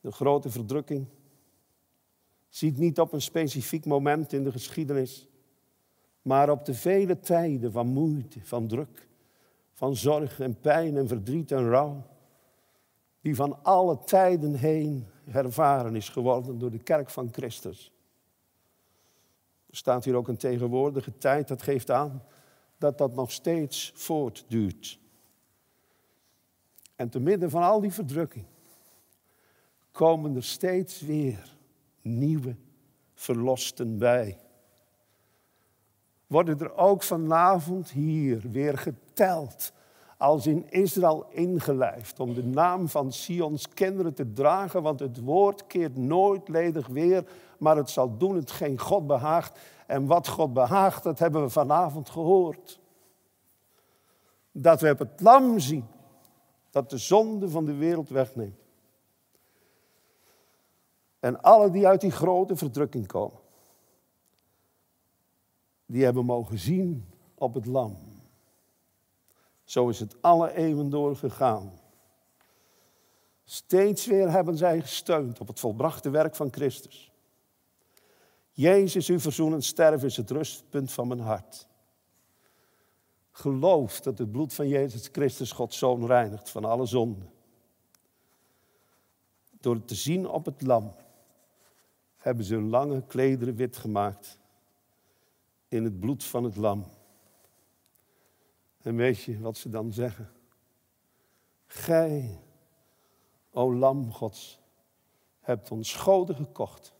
De 0.00 0.12
grote 0.12 0.50
verdrukking 0.50 1.06
ziet 2.48 2.78
niet 2.78 3.00
op 3.00 3.12
een 3.12 3.22
specifiek 3.22 3.84
moment 3.84 4.32
in 4.32 4.44
de 4.44 4.52
geschiedenis, 4.52 5.27
maar 6.28 6.50
op 6.50 6.64
de 6.64 6.74
vele 6.74 7.20
tijden 7.20 7.72
van 7.72 7.86
moeite, 7.86 8.40
van 8.42 8.66
druk, 8.66 9.08
van 9.72 9.96
zorg 9.96 10.40
en 10.40 10.60
pijn 10.60 10.96
en 10.96 11.08
verdriet 11.08 11.52
en 11.52 11.68
rouw, 11.68 12.06
die 13.20 13.34
van 13.34 13.62
alle 13.62 13.98
tijden 14.04 14.54
heen 14.54 15.06
ervaren 15.32 15.96
is 15.96 16.08
geworden 16.08 16.58
door 16.58 16.70
de 16.70 16.82
kerk 16.82 17.10
van 17.10 17.28
Christus. 17.32 17.92
Er 19.70 19.76
staat 19.76 20.04
hier 20.04 20.14
ook 20.14 20.28
een 20.28 20.36
tegenwoordige 20.36 21.18
tijd, 21.18 21.48
dat 21.48 21.62
geeft 21.62 21.90
aan 21.90 22.22
dat 22.78 22.98
dat 22.98 23.14
nog 23.14 23.32
steeds 23.32 23.92
voortduurt. 23.94 24.98
En 26.96 27.08
te 27.08 27.20
midden 27.20 27.50
van 27.50 27.62
al 27.62 27.80
die 27.80 27.92
verdrukking 27.92 28.44
komen 29.90 30.36
er 30.36 30.44
steeds 30.44 31.00
weer 31.00 31.56
nieuwe 32.00 32.56
verlosten 33.14 33.98
bij. 33.98 34.38
Worden 36.28 36.58
er 36.58 36.76
ook 36.76 37.02
vanavond 37.02 37.90
hier 37.90 38.40
weer 38.50 38.78
geteld 38.78 39.72
als 40.16 40.46
in 40.46 40.70
Israël 40.70 41.26
ingelijfd 41.30 42.20
om 42.20 42.34
de 42.34 42.44
naam 42.44 42.88
van 42.88 43.12
Sions 43.12 43.68
kinderen 43.68 44.14
te 44.14 44.32
dragen, 44.32 44.82
want 44.82 45.00
het 45.00 45.20
woord 45.20 45.66
keert 45.66 45.96
nooit 45.96 46.48
ledig 46.48 46.86
weer, 46.86 47.24
maar 47.58 47.76
het 47.76 47.90
zal 47.90 48.16
doen 48.16 48.36
hetgeen 48.36 48.78
God 48.78 49.06
behaagt. 49.06 49.58
En 49.86 50.06
wat 50.06 50.28
God 50.28 50.52
behaagt, 50.52 51.02
dat 51.02 51.18
hebben 51.18 51.42
we 51.42 51.48
vanavond 51.48 52.10
gehoord. 52.10 52.80
Dat 54.52 54.80
we 54.80 54.90
op 54.90 54.98
het 54.98 55.20
lam 55.20 55.58
zien 55.58 55.86
dat 56.70 56.90
de 56.90 56.98
zonde 56.98 57.48
van 57.48 57.64
de 57.64 57.74
wereld 57.74 58.08
wegneemt. 58.08 58.66
En 61.20 61.42
alle 61.42 61.70
die 61.70 61.86
uit 61.86 62.00
die 62.00 62.10
grote 62.10 62.56
verdrukking 62.56 63.06
komen, 63.06 63.37
die 65.88 66.04
hebben 66.04 66.24
mogen 66.24 66.58
zien 66.58 67.08
op 67.34 67.54
het 67.54 67.66
lam. 67.66 67.96
Zo 69.64 69.88
is 69.88 70.00
het 70.00 70.22
alle 70.22 70.54
eeuwen 70.54 70.90
doorgegaan. 70.90 71.72
Steeds 73.44 74.06
weer 74.06 74.30
hebben 74.30 74.56
zij 74.56 74.80
gesteund 74.80 75.40
op 75.40 75.48
het 75.48 75.60
volbrachte 75.60 76.10
werk 76.10 76.36
van 76.36 76.52
Christus. 76.52 77.12
Jezus, 78.52 79.08
uw 79.08 79.18
verzoenend 79.18 79.64
sterven 79.64 80.08
is 80.08 80.16
het 80.16 80.30
rustpunt 80.30 80.92
van 80.92 81.08
mijn 81.08 81.20
hart. 81.20 81.66
Geloof 83.30 84.00
dat 84.00 84.18
het 84.18 84.30
bloed 84.30 84.54
van 84.54 84.68
Jezus 84.68 85.08
Christus 85.12 85.52
Gods 85.52 85.78
Zoon 85.78 86.06
reinigt 86.06 86.50
van 86.50 86.64
alle 86.64 86.86
zonden. 86.86 87.30
Door 89.60 89.74
het 89.74 89.88
te 89.88 89.94
zien 89.94 90.28
op 90.28 90.44
het 90.44 90.62
lam 90.62 90.94
hebben 92.16 92.44
ze 92.44 92.54
hun 92.54 92.68
lange 92.68 93.06
klederen 93.06 93.56
wit 93.56 93.76
gemaakt 93.76 94.38
in 95.68 95.84
het 95.84 96.00
bloed 96.00 96.24
van 96.24 96.44
het 96.44 96.56
lam. 96.56 96.84
En 98.82 98.96
weet 98.96 99.22
je 99.22 99.40
wat 99.40 99.56
ze 99.56 99.68
dan 99.68 99.92
zeggen? 99.92 100.30
Gij, 101.66 102.40
o 103.50 103.74
lam 103.74 104.12
Gods, 104.12 104.60
hebt 105.40 105.70
ons 105.70 105.94
goden 105.94 106.34
gekocht 106.34 106.92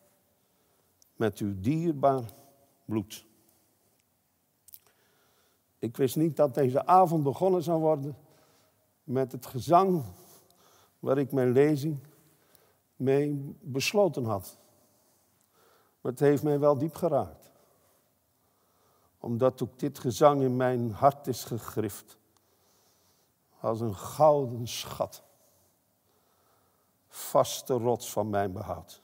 met 1.17 1.39
uw 1.39 1.61
dierbaar 1.61 2.23
bloed. 2.85 3.27
Ik 5.79 5.97
wist 5.97 6.17
niet 6.17 6.37
dat 6.37 6.55
deze 6.55 6.87
avond 6.87 7.23
begonnen 7.23 7.63
zou 7.63 7.81
worden 7.81 8.17
met 9.05 9.33
het 9.33 9.47
gezang 9.47 10.05
waar 10.99 11.19
ik 11.19 11.33
mijn 11.33 11.53
lezing 11.53 11.99
mee 12.97 13.57
besloten 13.61 14.25
had. 14.25 14.59
Maar 16.01 16.13
het 16.13 16.21
heeft 16.21 16.43
mij 16.43 16.59
wel 16.59 16.79
diep 16.79 16.95
geraakt. 16.95 17.38
Omdat 19.21 19.63
ook 19.63 19.79
dit 19.79 19.99
gezang 19.99 20.43
in 20.43 20.57
mijn 20.57 20.91
hart 20.91 21.27
is 21.27 21.45
gegrift. 21.45 22.17
Als 23.61 23.81
een 23.81 23.95
gouden 23.95 24.69
schat. 24.69 25.23
Vaste 27.09 27.75
rots 27.75 28.13
van 28.13 28.31
mijn 28.31 28.53
behoud. 28.53 29.03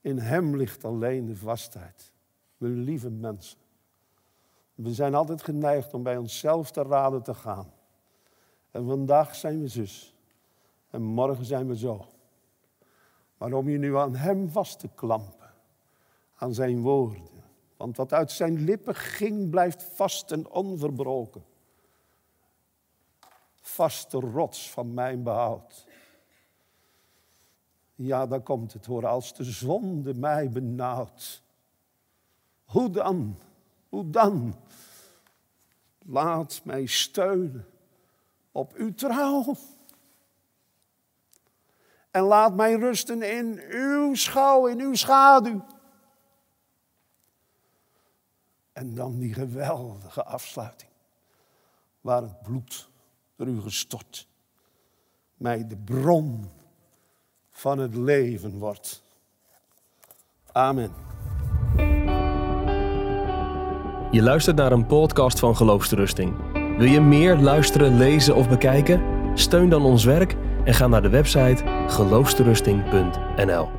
In 0.00 0.18
hem 0.18 0.56
ligt 0.56 0.84
alleen 0.84 1.26
de 1.26 1.36
vastheid. 1.36 2.12
Mijn 2.56 2.82
lieve 2.82 3.10
mensen. 3.10 3.58
We 4.74 4.94
zijn 4.94 5.14
altijd 5.14 5.42
geneigd 5.42 5.94
om 5.94 6.02
bij 6.02 6.16
onszelf 6.16 6.70
te 6.70 6.82
raden 6.82 7.22
te 7.22 7.34
gaan. 7.34 7.72
En 8.70 8.86
vandaag 8.86 9.34
zijn 9.34 9.60
we 9.60 9.68
zus. 9.68 10.14
En 10.90 11.02
morgen 11.02 11.44
zijn 11.44 11.68
we 11.68 11.76
zo. 11.76 12.06
Maar 13.38 13.52
om 13.52 13.68
je 13.68 13.78
nu 13.78 13.96
aan 13.96 14.14
hem 14.14 14.48
vast 14.48 14.78
te 14.78 14.88
klampen, 14.94 15.50
aan 16.34 16.54
zijn 16.54 16.80
woorden. 16.80 17.35
Want 17.76 17.96
wat 17.96 18.12
uit 18.12 18.32
zijn 18.32 18.64
lippen 18.64 18.94
ging, 18.94 19.50
blijft 19.50 19.82
vast 19.82 20.32
en 20.32 20.48
onverbroken. 20.50 21.44
Vaste 23.60 24.18
rots 24.18 24.70
van 24.70 24.94
mijn 24.94 25.22
behoud. 25.22 25.86
Ja, 27.94 28.26
daar 28.26 28.40
komt 28.40 28.72
het 28.72 28.86
hoor, 28.86 29.06
als 29.06 29.34
de 29.34 29.44
zonde 29.44 30.14
mij 30.14 30.50
benauwt. 30.50 31.42
Hoe 32.64 32.90
dan? 32.90 33.38
Hoe 33.88 34.10
dan? 34.10 34.54
Laat 35.98 36.60
mij 36.64 36.86
steunen 36.86 37.66
op 38.52 38.72
uw 38.74 38.94
trouw. 38.94 39.56
En 42.10 42.22
laat 42.22 42.54
mij 42.54 42.74
rusten 42.74 43.22
in 43.22 43.60
uw 43.68 44.14
schouw, 44.14 44.66
in 44.66 44.80
uw 44.80 44.94
schaduw. 44.94 45.64
En 48.76 48.94
dan 48.94 49.18
die 49.18 49.34
geweldige 49.34 50.24
afsluiting, 50.24 50.90
waar 52.00 52.22
het 52.22 52.42
bloed 52.42 52.88
door 53.36 53.46
u 53.46 53.60
gestort 53.60 54.28
mij 55.36 55.66
de 55.66 55.76
bron 55.76 56.50
van 57.50 57.78
het 57.78 57.94
leven 57.94 58.58
wordt. 58.58 59.02
Amen. 60.52 60.90
Je 64.10 64.22
luistert 64.22 64.56
naar 64.56 64.72
een 64.72 64.86
podcast 64.86 65.38
van 65.38 65.56
Geloofsterusting. 65.56 66.52
Wil 66.52 66.86
je 66.86 67.00
meer 67.00 67.36
luisteren, 67.36 67.96
lezen 67.96 68.34
of 68.34 68.48
bekijken? 68.48 69.02
Steun 69.34 69.68
dan 69.68 69.82
ons 69.84 70.04
werk 70.04 70.36
en 70.64 70.74
ga 70.74 70.86
naar 70.86 71.02
de 71.02 71.08
website 71.10 71.86
geloofsterusting.nl. 71.86 73.75